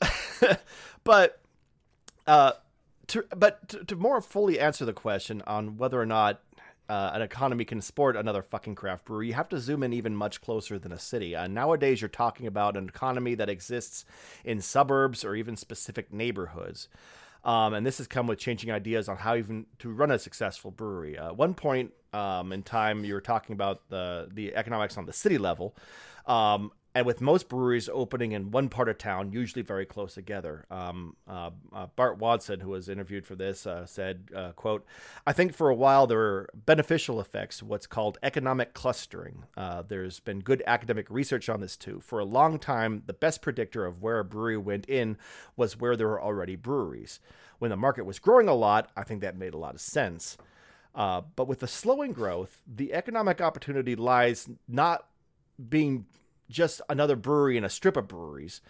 [1.04, 1.40] but
[2.28, 2.54] uh,
[3.08, 6.42] to but to, to more fully answer the question on whether or not
[6.92, 10.14] uh, an economy can support another fucking craft brewery, you have to zoom in even
[10.14, 11.34] much closer than a city.
[11.34, 14.04] Uh, nowadays, you're talking about an economy that exists
[14.44, 16.90] in suburbs or even specific neighborhoods.
[17.46, 20.70] Um, and this has come with changing ideas on how even to run a successful
[20.70, 21.18] brewery.
[21.18, 25.14] Uh, one point um, in time, you were talking about the the economics on the
[25.14, 25.76] city level,
[26.28, 30.65] um, and with most breweries opening in one part of town, usually very close together.
[30.69, 34.86] Um, uh, uh, Bart Watson, who was interviewed for this, uh, said, uh, "quote
[35.25, 39.45] I think for a while there were beneficial effects, what's called economic clustering.
[39.56, 42.01] Uh, there's been good academic research on this too.
[42.01, 45.17] For a long time, the best predictor of where a brewery went in
[45.56, 47.19] was where there were already breweries.
[47.60, 50.38] When the market was growing a lot, I think that made a lot of sense.
[50.93, 55.08] Uh, but with the slowing growth, the economic opportunity lies not
[55.69, 56.06] being
[56.52, 58.62] just another brewery in a strip of breweries,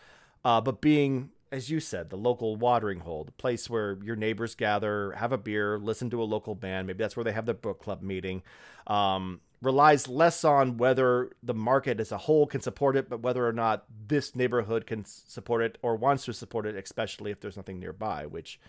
[0.46, 4.56] uh, but being, as you said, the local watering hole, the place where your neighbors
[4.56, 6.88] gather, have a beer, listen to a local band.
[6.88, 8.44] Maybe that's where they have their book club meeting.
[8.88, 13.48] Um, relies less on whether the market as a whole can support it, but whether
[13.48, 17.58] or not this neighborhood can support it or wants to support it, especially if there's
[17.58, 18.60] nothing nearby, which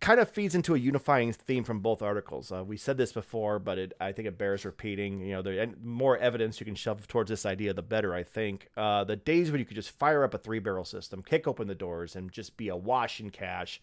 [0.00, 2.52] kind of feeds into a unifying theme from both articles.
[2.52, 5.20] Uh, we said this before, but it, I think it bears repeating.
[5.20, 8.14] You know, the and more evidence you can shove towards this idea, the better.
[8.14, 11.22] I think uh, the days when you could just fire up a three barrel system,
[11.22, 13.80] kick open the doors, and just be awash in cash,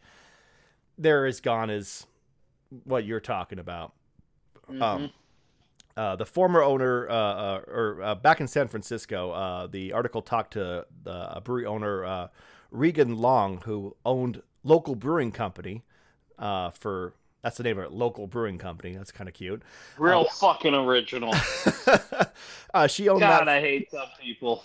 [0.98, 2.06] there is gone as
[2.84, 3.94] what you're talking about.
[4.80, 5.12] Um,
[5.98, 10.22] uh, the former owner, uh, uh, or uh, back in San Francisco, uh, the article
[10.22, 12.28] talked to the a brewery owner, uh,
[12.70, 15.84] Regan Long, who owned local brewing company
[16.42, 18.96] uh, for that's the name of it, local brewing company.
[18.96, 19.64] That's kind of cute.
[19.98, 21.34] Real fucking original.
[22.74, 23.50] uh, she owned God, that.
[23.50, 24.64] I hate some people.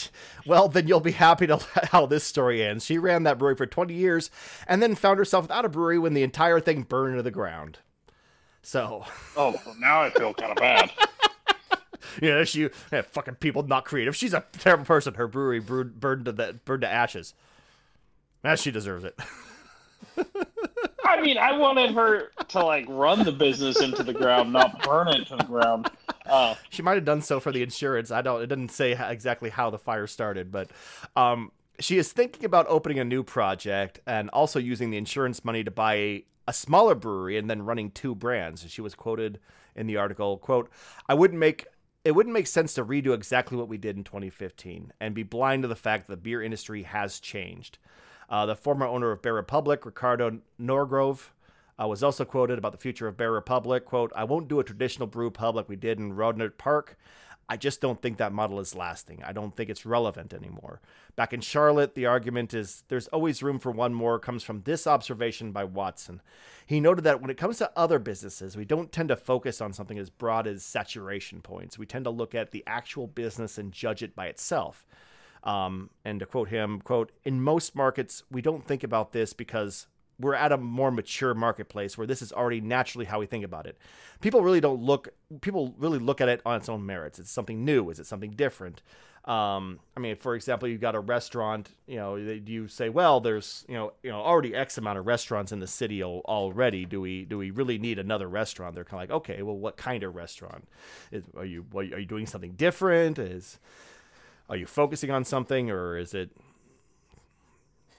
[0.46, 1.56] well, then you'll be happy to
[1.90, 2.84] how this story ends.
[2.84, 4.30] She ran that brewery for 20 years,
[4.66, 7.78] and then found herself without a brewery when the entire thing burned to the ground.
[8.62, 9.04] So.
[9.36, 10.90] Oh, now I feel kind of bad.
[12.22, 14.14] Yeah, she yeah, fucking people not creative.
[14.14, 15.14] She's a terrible person.
[15.14, 17.34] Her brewery brewed, burned to the, burned to ashes.
[18.42, 19.18] As she deserves it.
[21.14, 25.08] I mean, I wanted her to like run the business into the ground, not burn
[25.08, 25.88] it to the ground.
[26.26, 28.10] Uh, She might have done so for the insurance.
[28.10, 28.42] I don't.
[28.42, 30.70] It didn't say exactly how the fire started, but
[31.14, 35.62] um, she is thinking about opening a new project and also using the insurance money
[35.62, 38.64] to buy a, a smaller brewery and then running two brands.
[38.68, 39.38] She was quoted
[39.76, 40.68] in the article, "quote
[41.08, 41.66] I wouldn't make."
[42.04, 45.62] It wouldn't make sense to redo exactly what we did in 2015 and be blind
[45.62, 47.78] to the fact that the beer industry has changed.
[48.28, 51.30] Uh, the former owner of Bear Republic, Ricardo Norgrove,
[51.80, 53.84] uh, was also quoted about the future of Bear Republic.
[53.84, 56.96] Quote, I won't do a traditional brew pub like we did in Rohnert Park.
[57.48, 59.22] I just don't think that model is lasting.
[59.22, 60.80] I don't think it's relevant anymore.
[61.14, 64.86] Back in Charlotte, the argument is there's always room for one more comes from this
[64.86, 66.22] observation by Watson.
[66.66, 69.74] He noted that when it comes to other businesses, we don't tend to focus on
[69.74, 71.78] something as broad as saturation points.
[71.78, 74.86] We tend to look at the actual business and judge it by itself.
[75.44, 79.86] Um, and to quote him, quote, in most markets, we don't think about this because
[80.18, 83.66] we're at a more mature marketplace where this is already naturally how we think about
[83.66, 83.76] it.
[84.20, 85.08] People really don't look,
[85.42, 87.18] people really look at it on its own merits.
[87.18, 87.90] It's something new.
[87.90, 88.80] Is it something different?
[89.26, 93.64] Um, I mean, for example, you've got a restaurant, you know, you say, well, there's,
[93.68, 96.84] you know, you know, already X amount of restaurants in the city already.
[96.84, 98.74] Do we, do we really need another restaurant?
[98.74, 100.68] They're kind of like, okay, well, what kind of restaurant?
[101.10, 103.18] Is, are you, are you doing something different?
[103.18, 103.58] Is,
[104.48, 106.30] are you focusing on something or is it,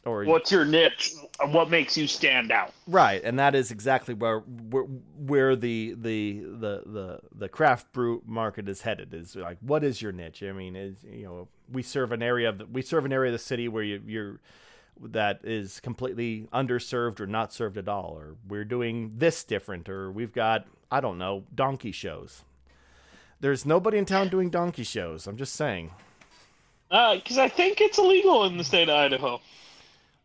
[0.05, 1.13] or what's your niche?
[1.47, 2.73] What makes you stand out?
[2.85, 8.21] Right, and that is exactly where where, where the, the the the the craft brew
[8.25, 9.15] market is headed.
[9.15, 10.43] Is like, what is your niche?
[10.43, 13.31] I mean, is you know, we serve an area of the, we serve an area
[13.31, 14.39] of the city where you, you're
[15.01, 20.11] that is completely underserved or not served at all, or we're doing this different, or
[20.11, 22.43] we've got I don't know donkey shows.
[23.39, 25.25] There's nobody in town doing donkey shows.
[25.25, 25.91] I'm just saying.
[26.95, 29.41] Because I think it's illegal in the state of Idaho.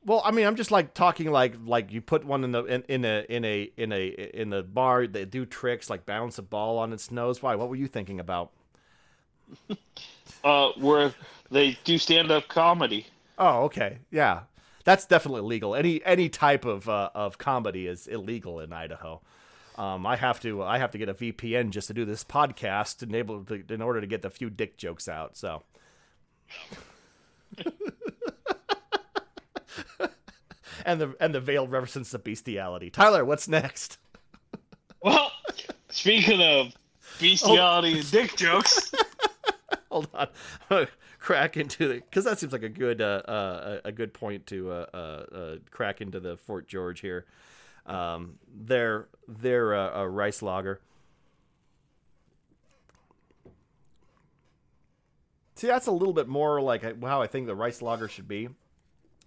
[0.04, 2.82] Well, I mean, I'm just like talking like like you put one in the in,
[2.88, 4.06] in a in a in a
[4.40, 5.06] in the bar.
[5.06, 7.42] They do tricks like bounce a ball on its nose.
[7.42, 7.54] Why?
[7.56, 8.52] What were you thinking about?
[10.44, 11.12] Uh, where
[11.50, 13.04] they do stand up comedy.
[13.36, 14.42] Oh, okay, yeah,
[14.84, 15.74] that's definitely legal.
[15.74, 19.20] Any any type of uh, of comedy is illegal in Idaho.
[19.76, 22.98] Um, I have to I have to get a VPN just to do this podcast
[22.98, 25.36] to enable to, in order to get the few dick jokes out.
[25.36, 25.62] So.
[30.84, 32.90] and the and the veiled reference to bestiality.
[32.90, 33.96] Tyler, what's next?
[35.02, 35.32] Well,
[35.88, 36.74] speaking of
[37.18, 38.92] bestiality and dick jokes,
[39.90, 40.86] Hold on,
[41.18, 44.70] crack into the because that seems like a good uh, uh, a good point to
[44.70, 47.26] uh, uh, uh, crack into the Fort George here.
[47.86, 50.80] Um, their their rice lager.
[55.60, 58.48] See, that's a little bit more like how I think the rice lager should be.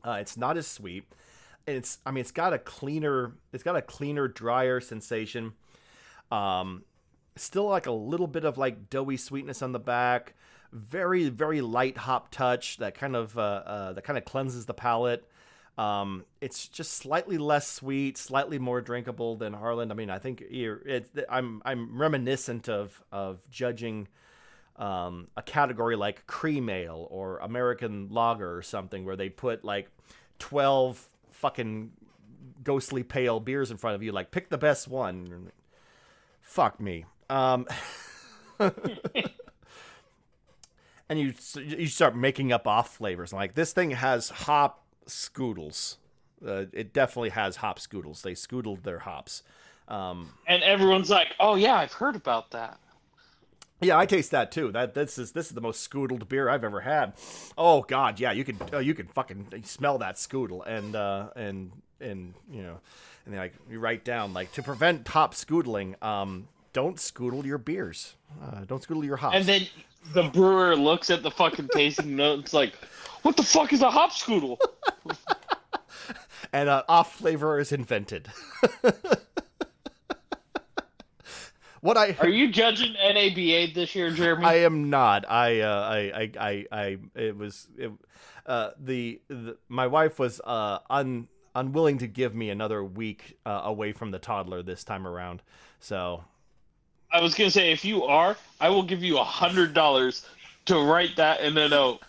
[0.04, 1.04] Uh, it's not as sweet.
[1.68, 5.54] And it's I mean it's got a cleaner it's got a cleaner drier sensation.
[6.32, 6.86] Um,
[7.36, 10.34] still like a little bit of like doughy sweetness on the back.
[10.72, 14.74] Very very light hop touch that kind of uh, uh, that kind of cleanses the
[14.74, 15.30] palate.
[15.78, 19.92] Um, it's just slightly less sweet, slightly more drinkable than Harland.
[19.92, 20.44] I mean, I think
[21.30, 24.08] I'm I'm reminiscent of of judging
[24.78, 29.90] um, a category like cream ale or American lager or something, where they put like
[30.40, 31.92] twelve fucking
[32.64, 35.52] ghostly pale beers in front of you, like pick the best one.
[36.42, 37.06] Fuck me.
[37.30, 37.68] Um,
[38.60, 38.72] and
[41.20, 43.34] you you start making up off flavors.
[43.34, 45.98] I'm Like this thing has hop scoodles.
[46.46, 48.22] Uh, it definitely has hop scoodles.
[48.22, 49.44] They scoodled their hops.
[49.88, 52.80] Um, and everyone's like, "Oh yeah, I've heard about that."
[53.84, 54.72] Yeah, I taste that too.
[54.72, 57.14] That this is this is the most scoodled beer I've ever had.
[57.58, 61.72] Oh God, yeah, you can uh, you can fucking smell that scoodle and uh, and
[62.00, 62.80] and you know,
[63.26, 68.16] and like you write down like to prevent hop scoodling, um, don't scoodle your beers.
[68.42, 69.36] Uh, don't scoodle your hops.
[69.36, 69.68] And then
[70.14, 72.74] the brewer looks at the fucking tasting notes like,
[73.22, 74.58] "What the fuck is a hop scoodle?"
[76.54, 78.30] and uh, off flavor is invented.
[81.84, 84.46] what I are you judging NABA this year, Jeremy?
[84.46, 85.30] I am not.
[85.30, 87.92] I uh, I, I I I it was it,
[88.46, 93.62] uh, the, the my wife was uh, un unwilling to give me another week uh,
[93.66, 95.42] away from the toddler this time around.
[95.82, 96.24] So
[97.12, 100.26] I was gonna say if you are, I will give you a hundred dollars
[100.68, 102.00] to write that in a note.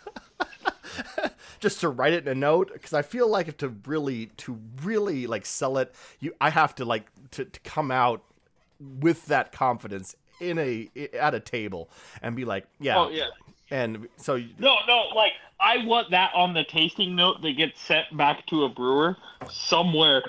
[1.59, 4.57] just to write it in a note because I feel like if to really to
[4.85, 8.23] really like sell it, you I have to like to, to come out
[9.01, 11.89] with that confidence in a at a table
[12.23, 13.29] and be like, yeah, oh yeah.
[13.71, 18.15] And so no, no, like I want that on the tasting note that gets sent
[18.17, 19.17] back to a brewer
[19.51, 20.23] somewhere.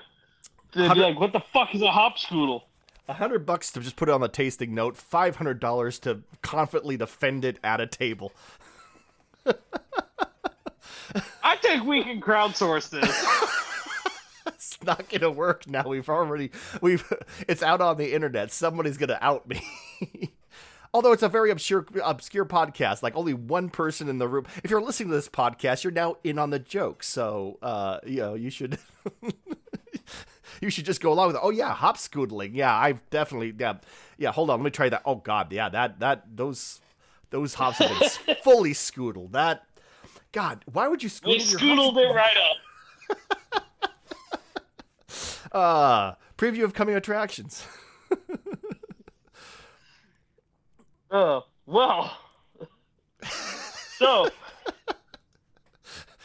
[0.74, 2.64] They'd be like, "What the fuck is a hop scoodle?"
[3.08, 4.98] A hundred bucks to just put it on the tasting note.
[4.98, 8.32] Five hundred dollars to confidently defend it at a table.
[11.44, 13.26] I think we can crowdsource this.
[14.98, 15.88] not gonna work now.
[15.88, 17.12] We've already we've
[17.48, 18.52] it's out on the internet.
[18.52, 19.62] Somebody's gonna out me.
[20.94, 24.46] Although it's a very obscure obscure podcast, like only one person in the room.
[24.64, 27.04] If you're listening to this podcast, you're now in on the joke.
[27.04, 28.78] So uh, you know you should
[30.62, 31.42] you should just go along with it.
[31.44, 32.52] Oh yeah, hop scoodling.
[32.54, 33.76] Yeah, I've definitely yeah
[34.18, 34.32] yeah.
[34.32, 35.02] Hold on, let me try that.
[35.04, 36.80] Oh god, yeah that that those
[37.30, 39.34] those hops have been fully scoodled.
[39.34, 39.66] That
[40.32, 41.28] God, why would you scoodle?
[41.28, 42.58] We scoodled it right up.
[45.56, 47.66] Uh preview of coming attractions.
[51.12, 52.18] uh, well.
[53.98, 54.30] so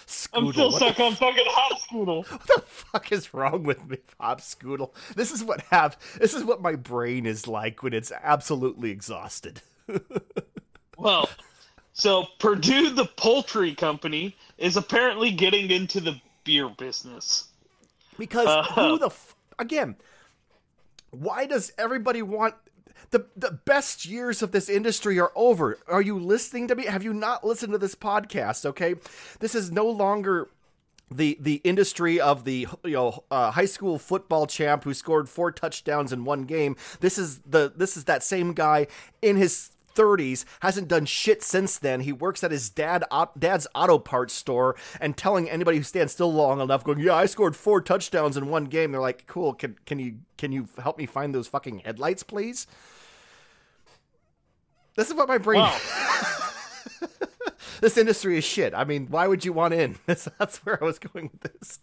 [0.07, 0.47] Scoodle.
[0.47, 2.25] I'm still stuck on fucking Hop Scoodle.
[2.31, 4.93] What the fuck is wrong with me, Hop Scoodle?
[5.15, 9.63] This is what have this is what my brain is like when it's absolutely exhausted.
[10.99, 11.29] well,
[11.93, 17.50] so Perdue the poultry company is apparently getting into the beer business.
[18.19, 19.97] Because uh, who the f- again,
[21.11, 22.55] why does everybody want
[23.11, 25.79] the the best years of this industry are over.
[25.89, 26.87] Are you listening to me?
[26.87, 28.65] Have you not listened to this podcast?
[28.65, 28.95] Okay,
[29.41, 30.49] this is no longer
[31.11, 35.51] the the industry of the you know uh, high school football champ who scored four
[35.51, 36.77] touchdowns in one game.
[37.01, 38.87] This is the this is that same guy
[39.21, 42.01] in his 30s, hasn't done shit since then.
[42.01, 43.05] He works at his dad
[43.39, 47.27] dad's auto parts store and telling anybody who stands still long enough, going, "Yeah, I
[47.27, 50.99] scored four touchdowns in one game." They're like, "Cool, can can you can you help
[50.99, 52.67] me find those fucking headlights, please?"
[54.97, 55.61] This is what my brain.
[55.61, 55.79] Wow.
[57.81, 58.75] this industry is shit.
[58.75, 59.97] I mean, why would you want in?
[60.07, 61.79] That's, that's where I was going with this.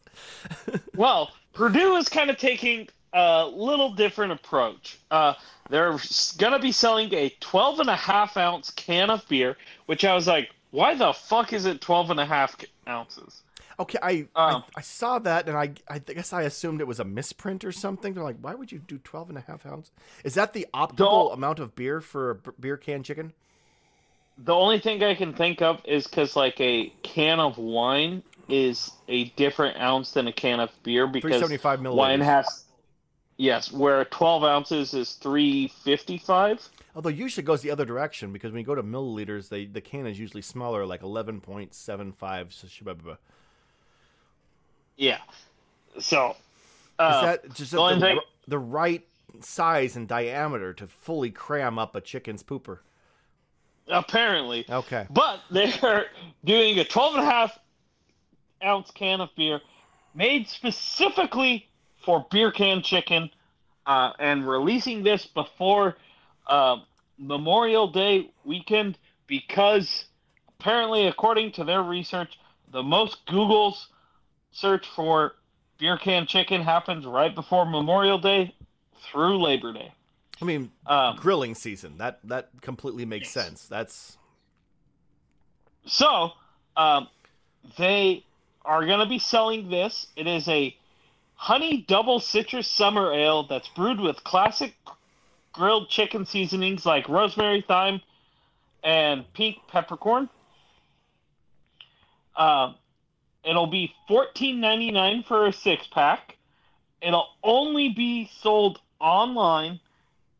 [0.95, 4.99] well, Perdue is kind of taking a little different approach.
[5.11, 5.33] Uh,
[5.69, 5.97] they're
[6.37, 10.13] going to be selling a 12 and a half ounce can of beer, which I
[10.13, 12.55] was like, why the fuck is it 12 and a half
[12.87, 13.41] ounces?
[13.79, 16.99] Okay, I, um, I, I saw that and I I guess I assumed it was
[16.99, 18.13] a misprint or something.
[18.13, 19.91] They're like, why would you do 12 and a half ounce?
[20.23, 23.33] Is that the optimal amount of beer for a beer can chicken?
[24.39, 28.91] The only thing I can think of is because like a can of wine is
[29.07, 31.95] a different ounce than a can of beer because 375 milliliters.
[31.95, 32.63] wine has
[33.37, 36.69] yes, where 12 ounces is 355.
[36.95, 40.07] Although usually goes the other direction because when you go to milliliters, they the can
[40.07, 43.17] is usually smaller, like 11.75.
[44.97, 45.19] Yeah.
[45.99, 46.35] So,
[46.99, 48.19] uh, is that just the, the, thing...
[48.47, 49.05] the, right
[49.41, 52.79] size and diameter to fully cram up a chicken's pooper?
[53.87, 54.65] Apparently.
[54.69, 55.05] Okay.
[55.09, 56.07] But they're
[56.43, 57.57] doing a 12 and a half
[58.63, 59.61] ounce can of beer
[60.15, 61.67] made specifically
[62.07, 63.29] for beer can chicken
[63.85, 65.97] uh, and releasing this before
[66.47, 66.77] uh,
[67.17, 68.97] Memorial Day weekend
[69.27, 70.05] because
[70.57, 72.39] apparently, according to their research,
[72.71, 73.87] the most Googles
[74.53, 75.33] search for
[75.79, 78.55] beer can chicken happens right before Memorial Day
[79.11, 79.91] through Labor Day.
[80.41, 81.97] I mean, um, grilling season.
[81.97, 83.45] That that completely makes yes.
[83.45, 83.67] sense.
[83.67, 84.17] That's
[85.85, 86.31] so.
[86.77, 87.09] Um,
[87.77, 88.23] they
[88.63, 90.07] are going to be selling this.
[90.15, 90.73] It is a
[91.37, 94.75] honey double citrus summer ale that's brewed with classic
[95.53, 98.01] grilled chicken seasonings like rosemary, thyme,
[98.83, 100.29] and pink peppercorn.
[102.35, 102.73] Uh,
[103.43, 106.35] It'll be fourteen ninety nine for a six pack.
[107.01, 109.79] It'll only be sold online,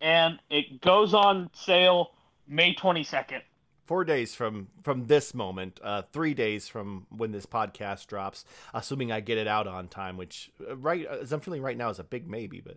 [0.02, 2.12] and it goes on sale
[2.50, 3.44] May twenty second.
[3.88, 9.14] Four days from from this moment, uh, three days from when this podcast drops, assuming
[9.14, 10.18] I get it out on time.
[10.18, 12.76] Which uh, right as I'm feeling right now is a big maybe, but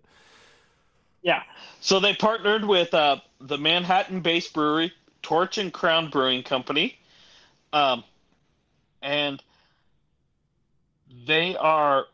[1.23, 1.43] yeah.
[1.81, 4.93] So they partnered with uh, the Manhattan-based brewery
[5.23, 6.97] Torch and Crown Brewing Company,
[7.73, 8.05] um,
[9.03, 9.43] and
[11.27, 12.07] they are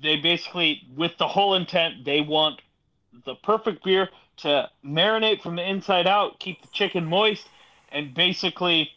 [0.00, 2.60] they basically with the whole intent they want
[3.24, 4.08] the perfect beer
[4.38, 7.48] to marinate from the inside out, keep the chicken moist,
[7.92, 8.90] and basically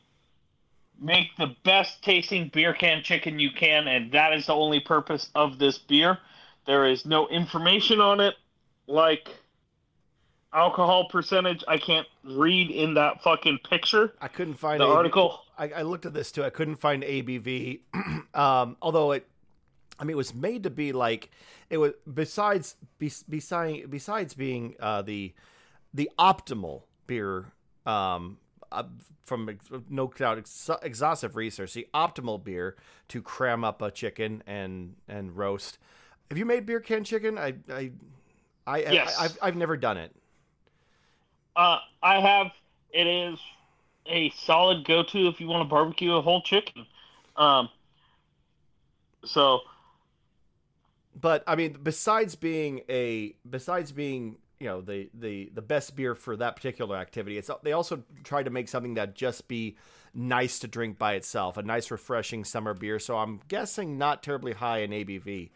[1.00, 5.30] make the best tasting beer can chicken you can, and that is the only purpose
[5.36, 6.18] of this beer.
[6.66, 8.36] There is no information on it,
[8.88, 9.30] like
[10.54, 11.64] alcohol percentage.
[11.68, 14.14] I can't read in that fucking picture.
[14.20, 15.42] I couldn't find the article.
[15.58, 16.44] I, I, looked at this too.
[16.44, 17.80] I couldn't find ABV.
[18.34, 19.28] um, although it,
[20.00, 21.32] I mean, it was made to be like
[21.70, 21.93] it was.
[22.12, 25.34] Besides, besides, besides being uh, the
[25.93, 27.52] the optimal beer
[27.86, 28.38] um,
[28.72, 28.84] uh,
[29.24, 29.58] from
[29.89, 32.76] no doubt ex- exhaustive research, the optimal beer
[33.10, 35.80] to cram up a chicken and and roast.
[36.30, 37.38] Have you made beer can chicken?
[37.38, 37.91] I I
[38.66, 39.18] I, yes.
[39.18, 40.14] I have I've never done it.
[41.56, 42.48] Uh, I have.
[42.91, 43.39] It is
[44.06, 46.86] a solid go-to if you want to barbecue a whole chicken.
[47.36, 47.70] Um,
[49.26, 49.62] so,
[51.20, 56.15] but I mean, besides being a besides being you know the the the best beer
[56.15, 59.78] for that particular activity, it's they also try to make something that just be
[60.13, 62.99] nice to drink by itself, a nice refreshing summer beer.
[62.99, 65.49] So I'm guessing not terribly high in ABV.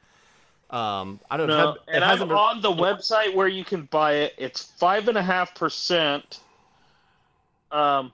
[0.69, 1.77] Um, I don't no, know.
[1.87, 2.31] And I'm been...
[2.31, 4.33] on the website where you can buy it.
[4.37, 6.39] It's five and a half percent.
[7.71, 8.13] Um,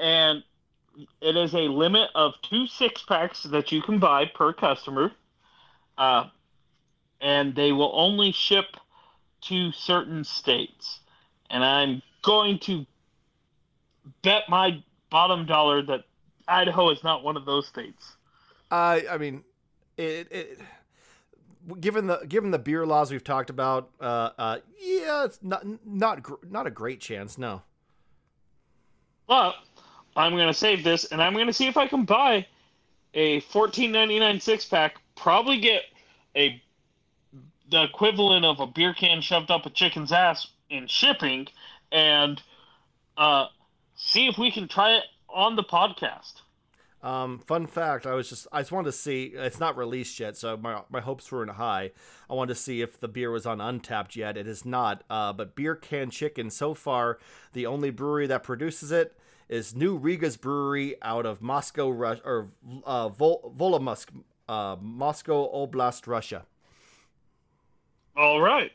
[0.00, 0.42] and
[1.20, 5.12] it is a limit of two six packs that you can buy per customer.
[5.98, 6.24] Uh,
[7.20, 8.76] and they will only ship
[9.42, 11.00] to certain states.
[11.50, 12.84] And I'm going to
[14.22, 16.04] bet my bottom dollar that
[16.48, 18.16] Idaho is not one of those states.
[18.70, 19.44] Uh, I mean,
[19.96, 20.60] it, it
[21.80, 26.20] given the given the beer laws we've talked about, uh, uh, yeah, it's not not
[26.50, 27.38] not a great chance.
[27.38, 27.62] No.
[29.26, 29.54] But
[30.16, 32.46] I'm gonna save this, and I'm gonna see if I can buy
[33.14, 35.00] a 14.99 six pack.
[35.16, 35.82] Probably get
[36.36, 36.62] a
[37.70, 41.48] the equivalent of a beer can shoved up a chicken's ass in shipping,
[41.90, 42.40] and
[43.16, 43.46] uh,
[43.96, 46.42] see if we can try it on the podcast.
[47.02, 49.32] Um, fun fact: I was just I just wanted to see.
[49.34, 51.92] It's not released yet, so my my hopes weren't high.
[52.28, 54.36] I wanted to see if the beer was on Untappd yet.
[54.36, 55.04] It is not.
[55.08, 57.18] Uh, but Beer Can Chicken so far,
[57.52, 59.16] the only brewery that produces it
[59.48, 62.48] is New Riga's Brewery out of Moscow, Russia, or
[62.84, 64.08] uh, Vol- Volomusk,
[64.48, 66.44] uh, Moscow Oblast, Russia.
[68.16, 68.72] All right.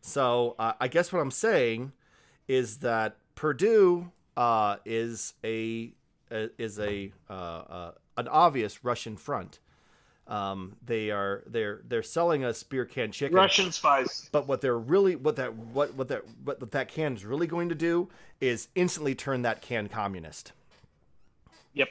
[0.00, 1.92] So uh, I guess what I'm saying
[2.48, 5.92] is that Perdue uh, is a
[6.30, 9.60] is a uh, uh, an obvious Russian front.
[10.28, 13.36] Um, they are they're they're selling us beer can chicken.
[13.36, 14.28] Russian spies.
[14.32, 17.68] But what they're really what that what what that what that can is really going
[17.68, 18.08] to do
[18.40, 20.52] is instantly turn that can communist.
[21.74, 21.88] Yep.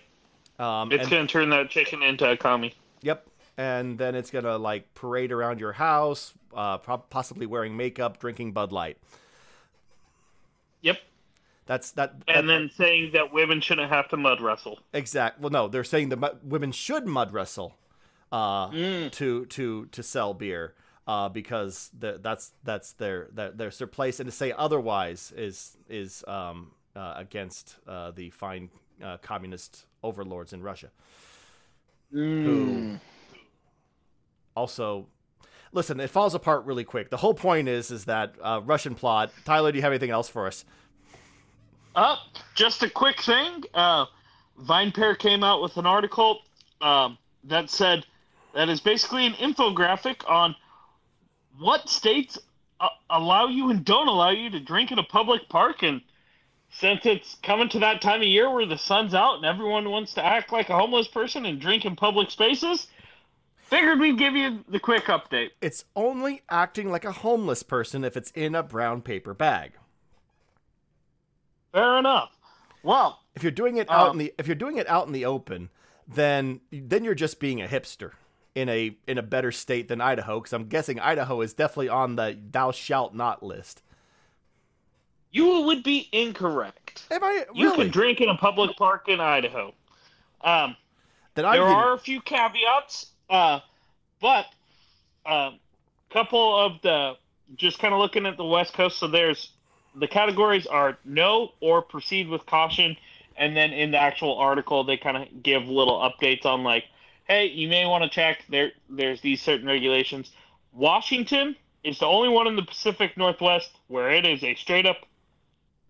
[0.60, 2.74] Um, It's and- gonna turn that chicken into a commie.
[3.02, 3.28] Yep.
[3.58, 8.72] And then it's gonna like parade around your house, uh, possibly wearing makeup, drinking Bud
[8.72, 8.98] Light.
[10.82, 10.98] Yep.
[11.66, 12.16] That's that.
[12.28, 14.80] And that- then saying that women shouldn't have to mud wrestle.
[14.94, 15.40] exact.
[15.40, 17.76] Well, no, they're saying that mu- women should mud wrestle,
[18.32, 19.12] uh, Mm.
[19.14, 20.74] to to to sell beer,
[21.08, 25.78] uh, because the, that's that's their their their their place, and to say otherwise is
[25.88, 28.70] is um uh, against uh, the fine
[29.04, 30.90] uh, communist overlords in Russia.
[32.14, 33.00] Mm.
[34.56, 35.08] also
[35.72, 39.32] listen it falls apart really quick the whole point is is that uh, russian plot
[39.46, 40.66] tyler do you have anything else for us
[41.96, 42.16] Uh,
[42.56, 43.64] just a quick thing.
[43.74, 44.06] Uh,
[44.64, 46.40] VinePair came out with an article
[46.80, 48.06] um, that said
[48.54, 50.56] that is basically an infographic on
[51.60, 52.38] what states
[52.80, 55.84] uh, allow you and don't allow you to drink in a public park.
[55.84, 56.02] And
[56.72, 60.14] since it's coming to that time of year where the sun's out and everyone wants
[60.16, 62.88] to act like a homeless person and drink in public spaces,
[63.58, 65.50] figured we'd give you the quick update.
[65.62, 69.74] it's only acting like a homeless person if it's in a brown paper bag
[71.72, 72.38] Fair enough.
[72.84, 75.14] Well, if you're doing it out Um, in the if you're doing it out in
[75.14, 75.70] the open
[76.08, 78.12] then then you're just being a hipster
[78.56, 82.18] in a in a better state than idaho because i'm guessing idaho is definitely on
[82.18, 83.82] the thou shalt not list
[85.32, 87.04] you would be incorrect.
[87.10, 89.74] am i You can drink in a public park in Idaho.
[90.42, 90.76] Um,
[91.36, 93.62] I'm there getting- are a few caveats, uh,
[94.20, 94.48] but
[95.26, 95.60] a um,
[96.10, 97.18] couple of the
[97.56, 99.00] just kind of looking at the West Coast.
[99.00, 99.52] So there's
[99.96, 102.98] the categories are no or proceed with caution,
[103.38, 106.86] and then in the actual article they kind of give little updates on like,
[107.26, 108.72] hey, you may want to check there.
[108.90, 110.32] There's these certain regulations.
[110.74, 114.98] Washington is the only one in the Pacific Northwest where it is a straight up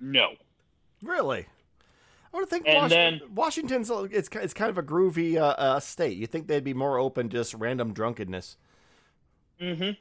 [0.01, 0.33] no.
[1.03, 1.45] Really?
[2.33, 5.79] I would think And Washington, then- Washington's it's it's kind of a groovy uh, uh,
[5.79, 6.17] state.
[6.17, 8.57] You think they'd be more open to just random drunkenness?
[9.59, 9.91] Mm-hmm.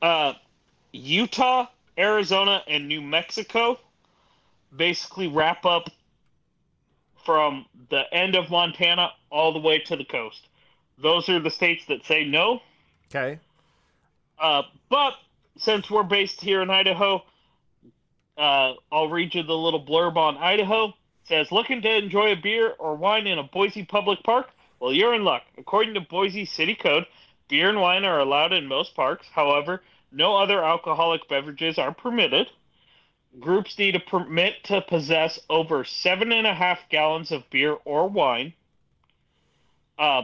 [0.00, 0.34] Uh,
[0.92, 1.66] Utah,
[1.98, 3.78] Arizona, and New Mexico
[4.76, 5.90] basically wrap up
[7.24, 10.46] from the end of Montana all the way to the coast.
[10.98, 12.60] Those are the states that say no.
[13.08, 13.38] Okay.
[14.38, 15.14] Uh, but
[15.58, 17.22] since we're based here in Idaho,
[18.36, 20.88] uh, I'll read you the little blurb on Idaho.
[20.88, 24.50] It says, looking to enjoy a beer or wine in a Boise public park?
[24.80, 25.42] Well, you're in luck.
[25.58, 27.06] According to Boise City Code,
[27.48, 29.26] beer and wine are allowed in most parks.
[29.32, 32.48] However, no other alcoholic beverages are permitted.
[33.38, 38.08] Groups need a permit to possess over seven and a half gallons of beer or
[38.08, 38.54] wine.
[39.98, 40.22] Uh,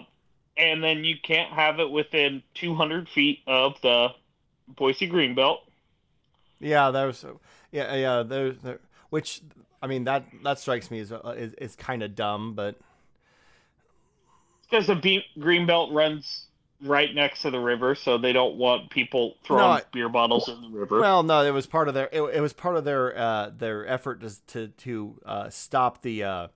[0.56, 4.08] and then you can't have it within 200 feet of the
[4.66, 5.58] Boise Greenbelt.
[6.58, 7.24] Yeah, there's
[7.72, 9.42] yeah yeah there's there, which
[9.82, 12.76] I mean that that strikes me as uh, is, is kind of dumb, but
[14.68, 16.42] Because the Be- Greenbelt runs
[16.82, 20.48] right next to the river, so they don't want people throwing No, I- beer bottles
[20.48, 21.00] in the river.
[21.00, 23.86] well, no, it was part of their it, it was part of their uh, their
[23.86, 26.24] effort to to, to uh, stop the.
[26.24, 26.48] Uh,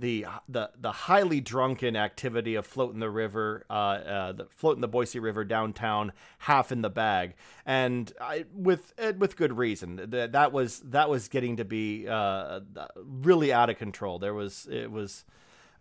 [0.00, 4.88] the, the the highly drunken activity of floating the river, uh, uh, the, floating the
[4.88, 7.34] Boise River downtown, half in the bag,
[7.66, 9.96] and I, with uh, with good reason.
[10.08, 12.60] That that was that was getting to be uh,
[13.04, 14.18] really out of control.
[14.18, 15.24] There was it was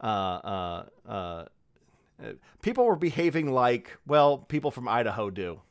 [0.01, 1.45] uh, uh, uh,
[2.61, 5.61] people were behaving like well people from Idaho do.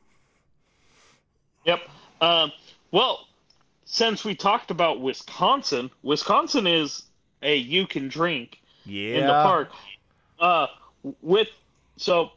[1.65, 1.81] Yep.
[2.19, 2.51] Um,
[2.89, 3.27] well,
[3.85, 7.03] since we talked about Wisconsin, Wisconsin is
[7.41, 9.71] a you can drink Yeah, in the park.
[10.39, 10.67] Uh,
[11.21, 11.49] with
[11.97, 12.31] so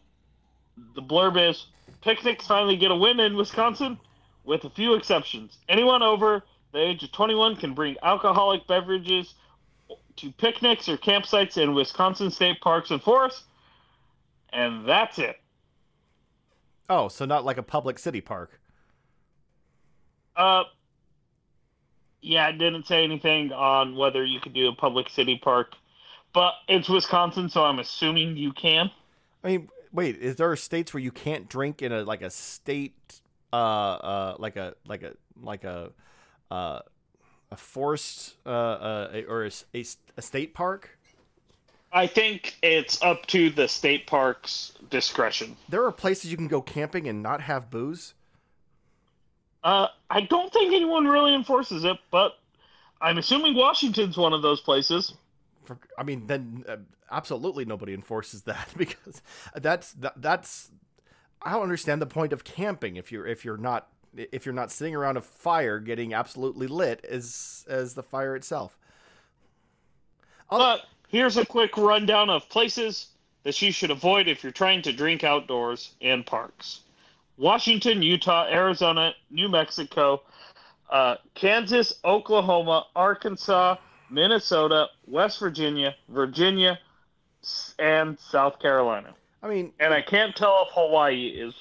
[0.95, 1.67] the blurb is
[2.01, 3.99] picnics finally get a win in Wisconsin,
[4.45, 5.59] with a few exceptions.
[5.69, 6.43] Anyone over
[6.73, 9.35] the age of 21 can bring alcoholic beverages
[10.17, 13.45] to picnics or campsites in Wisconsin state parks and forests,
[14.53, 15.41] and that's it.
[16.89, 18.61] Oh, so not like a public city park.
[20.37, 20.65] Uh,
[22.23, 25.75] yeah, it didn't say anything on whether you could do a public city park,
[26.33, 28.91] but it's Wisconsin, so I'm assuming you can.
[29.45, 33.21] I mean, wait, is there states where you can't drink in a like a state,
[33.53, 35.91] uh, uh, like a like a like a,
[36.51, 36.81] uh,
[37.51, 39.85] a forest, uh, uh, or a, a
[40.17, 40.97] a state park?
[41.93, 45.57] I think it's up to the state park's discretion.
[45.69, 48.15] There are places you can go camping and not have booze.
[49.65, 52.39] Uh, I don't think anyone really enforces it, but
[53.01, 55.15] I'm assuming Washington's one of those places.
[55.65, 56.77] For, I mean, then uh,
[57.11, 59.23] absolutely nobody enforces that because
[59.55, 60.71] that's that, that's.
[61.41, 64.71] I don't understand the point of camping if you're if you're not if you're not
[64.71, 68.79] sitting around a fire getting absolutely lit as as the fire itself.
[70.51, 73.09] But here's a quick rundown of places
[73.45, 76.81] that you should avoid if you're trying to drink outdoors and parks.
[77.37, 80.23] Washington, Utah, Arizona, New Mexico,
[80.91, 83.77] uh, Kansas, Oklahoma, Arkansas,
[84.11, 86.79] Minnesota, West Virginia, Virginia,
[87.79, 89.15] and South Carolina.
[89.43, 91.55] I mean, And I can't tell if Hawaii is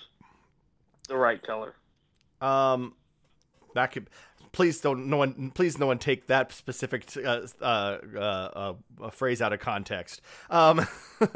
[1.08, 1.74] the right color.
[2.42, 2.94] um,
[3.74, 4.10] that could.
[4.52, 5.08] Please don't.
[5.08, 5.52] No one.
[5.52, 10.22] Please, no one take that specific uh, uh, uh, uh, phrase out of context.
[10.50, 10.86] Um,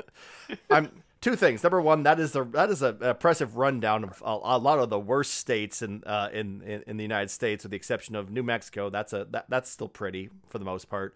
[0.69, 0.91] I'm
[1.25, 1.63] two things.
[1.63, 4.91] Number one, that is a that is a impressive rundown of a, a lot of
[4.91, 8.29] the worst states in, uh, in in in the United States, with the exception of
[8.29, 8.91] New Mexico.
[8.91, 11.15] That's a that, that's still pretty for the most part.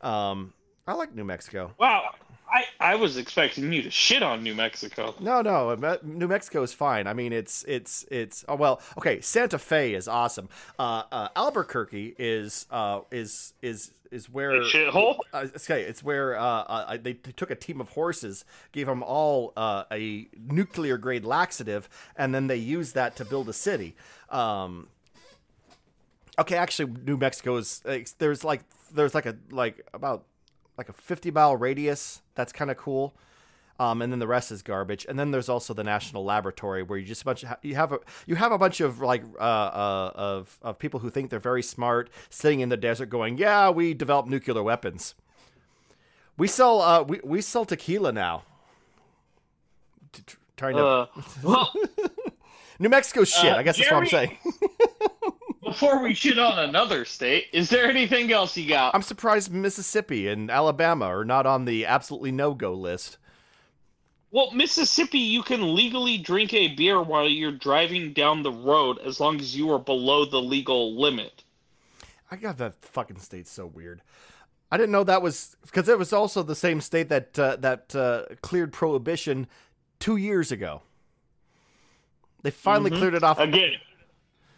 [0.00, 0.54] Um,
[0.86, 1.74] I like New Mexico.
[1.78, 2.14] Wow,
[2.52, 5.14] I, I was expecting you to shit on New Mexico.
[5.20, 7.06] No, no, New Mexico is fine.
[7.06, 9.20] I mean, it's it's it's oh well, okay.
[9.20, 10.48] Santa Fe is awesome.
[10.78, 15.18] Uh, uh, Albuquerque is uh is is is where A shithole?
[15.32, 19.02] uh, okay, it's where uh, uh, they, they took a team of horses, gave them
[19.04, 23.94] all uh, a nuclear grade laxative, and then they used that to build a city.
[24.28, 24.88] Um,
[26.40, 27.82] okay, actually, New Mexico is
[28.18, 30.24] there's like there's like a like about
[30.80, 32.22] like a 50 mile radius.
[32.34, 33.14] That's kind of cool.
[33.78, 35.06] Um, and then the rest is garbage.
[35.08, 37.92] And then there's also the National Laboratory, where you just a bunch of, you have
[37.92, 41.38] a you have a bunch of like uh, uh, of of people who think they're
[41.38, 45.14] very smart, sitting in the desert, going, "Yeah, we develop nuclear weapons.
[46.36, 48.42] We sell uh, we we sell tequila now."
[50.12, 50.22] T-
[50.58, 51.06] Trying to Uh,
[51.42, 51.72] well,
[52.78, 53.52] New Mexico shit.
[53.52, 54.36] uh, I guess that's what I'm saying.
[55.70, 58.94] before we shit on another state, is there anything else you got?
[58.94, 63.18] I'm surprised Mississippi and Alabama are not on the absolutely no go list.
[64.32, 69.20] Well, Mississippi, you can legally drink a beer while you're driving down the road as
[69.20, 71.44] long as you are below the legal limit.
[72.30, 74.02] I got that fucking state so weird.
[74.72, 77.94] I didn't know that was because it was also the same state that uh, that
[77.94, 79.48] uh, cleared prohibition
[79.98, 80.82] two years ago.
[82.42, 82.98] They finally Mhm.
[82.98, 83.38] cleared it off.
[83.40, 83.72] Again,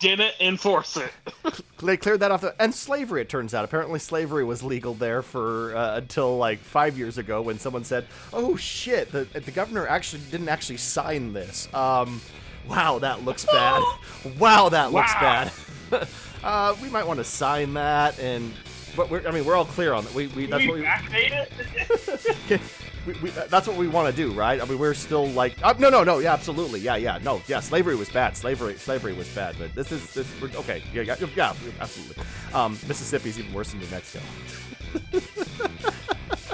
[0.03, 1.11] didn't enforce it.
[1.83, 2.43] They cleared that off.
[2.43, 6.61] The, and slavery, it turns out, apparently slavery was legal there for uh, until like
[6.61, 11.33] five years ago when someone said, "Oh shit, the the governor actually didn't actually sign
[11.33, 12.21] this." Um,
[12.69, 13.83] wow, that looks bad.
[14.39, 15.51] wow, that looks Wow.
[15.91, 16.09] bad.
[16.45, 18.53] uh, we might want to sign that, and
[18.95, 20.15] but we're, I mean, we're all clear on that.
[20.15, 20.87] We, we that's we what we,
[21.19, 22.61] it?
[23.07, 24.61] we, we that's what we want to do, right?
[24.61, 27.61] I mean, we're still like, uh, no, no, no, yeah, absolutely, yeah, yeah, no, yeah,
[27.61, 31.17] slavery was bad, slavery, slavery was bad, but this is, this, we're, okay, yeah, yeah,
[31.37, 32.25] yeah, absolutely.
[32.55, 34.25] Um, Mississippi's even worse than New Mexico.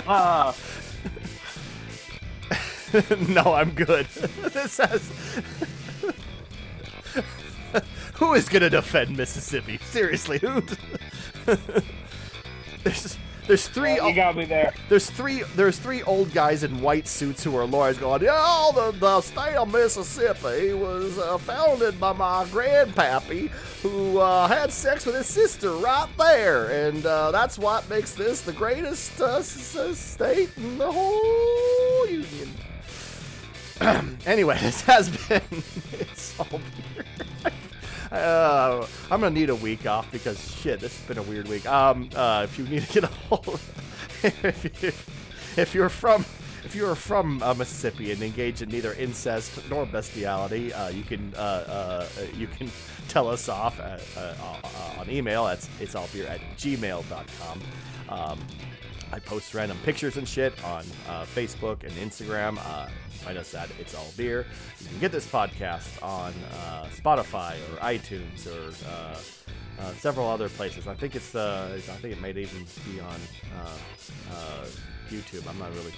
[0.06, 0.54] Ah,
[3.28, 4.06] no, I'm good.
[4.52, 5.10] this has.
[8.14, 9.78] who is gonna defend Mississippi?
[9.90, 10.62] Seriously, who?
[12.84, 13.18] there's
[13.48, 13.94] there's three.
[13.94, 14.72] you got me there.
[14.88, 15.42] There's three.
[15.56, 19.56] There's three old guys in white suits who are lawyers going, "Yeah, the, the state
[19.56, 23.48] of Mississippi was uh, founded by my grandpappy,
[23.82, 28.42] who uh, had sex with his sister right there, and uh, that's what makes this
[28.42, 32.50] the greatest uh, state in the whole union."
[34.26, 35.42] anyway, this has been.
[36.00, 36.60] It's all.
[38.10, 41.66] Uh, I'm gonna need a week off because shit, this has been a weird week.
[41.66, 43.60] Um, uh, if you need to get a hold,
[44.22, 44.88] if, you,
[45.62, 46.22] if you're from,
[46.64, 51.34] if you're from uh, Mississippi and engage in neither incest nor bestiality, uh, you can
[51.36, 52.06] uh, uh,
[52.36, 52.70] you can
[53.08, 54.00] tell us off at,
[54.98, 55.44] on email.
[55.44, 57.60] That's it's all beer at gmail.com.
[58.08, 58.38] Um,
[59.12, 62.58] I post random pictures and shit on uh, Facebook and Instagram.
[62.58, 64.46] Uh, find us at It's All Beer.
[64.80, 69.16] You can get this podcast on uh, Spotify or iTunes or uh,
[69.80, 70.86] uh, several other places.
[70.86, 73.20] I think it's uh, I think it might even be on
[73.60, 74.66] uh, uh,
[75.08, 75.48] YouTube.
[75.48, 75.92] I'm not really.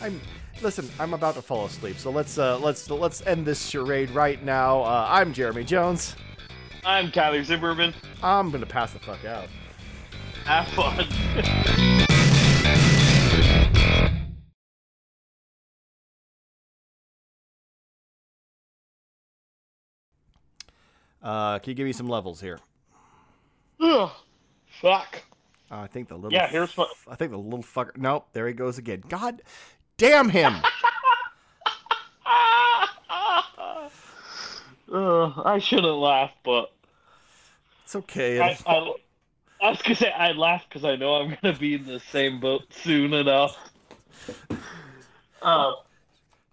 [0.00, 0.20] I'm
[0.62, 0.88] listen.
[0.98, 4.82] I'm about to fall asleep, so let's uh, let's let's end this charade right now.
[4.82, 6.16] Uh, I'm Jeremy Jones.
[6.84, 7.94] I'm Tyler Zimmerman.
[8.22, 9.48] I'm gonna pass the fuck out.
[10.44, 11.06] Have fun.
[21.22, 22.58] Uh, can you give me some levels here?
[23.80, 24.10] Ugh,
[24.80, 25.22] fuck.
[25.70, 26.32] Uh, I think the little.
[26.32, 27.96] Yeah, here's what- I think the little fucker.
[27.96, 29.02] Nope, there he goes again.
[29.08, 29.42] God
[29.96, 30.54] damn him!
[34.92, 36.70] Uh, I shouldn't laugh, but
[37.82, 38.38] It's okay.
[38.40, 38.92] I, I,
[39.62, 42.40] I was gonna say I laugh because I know I'm gonna be in the same
[42.40, 43.56] boat soon enough.
[45.40, 45.74] Um,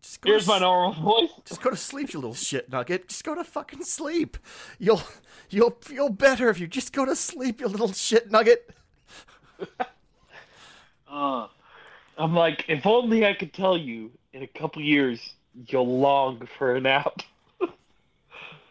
[0.02, 1.32] Just go here's to my normal voice.
[1.46, 3.10] Just go to sleep, you little shit nugget.
[3.10, 4.38] Just go to fucking sleep.
[4.78, 5.02] You'll
[5.50, 8.70] you'll feel better if you just go to sleep, you little shit nugget.
[11.12, 11.48] Uh,
[12.20, 15.34] I'm like, if only I could tell you in a couple years,
[15.68, 17.22] you'll long for a nap.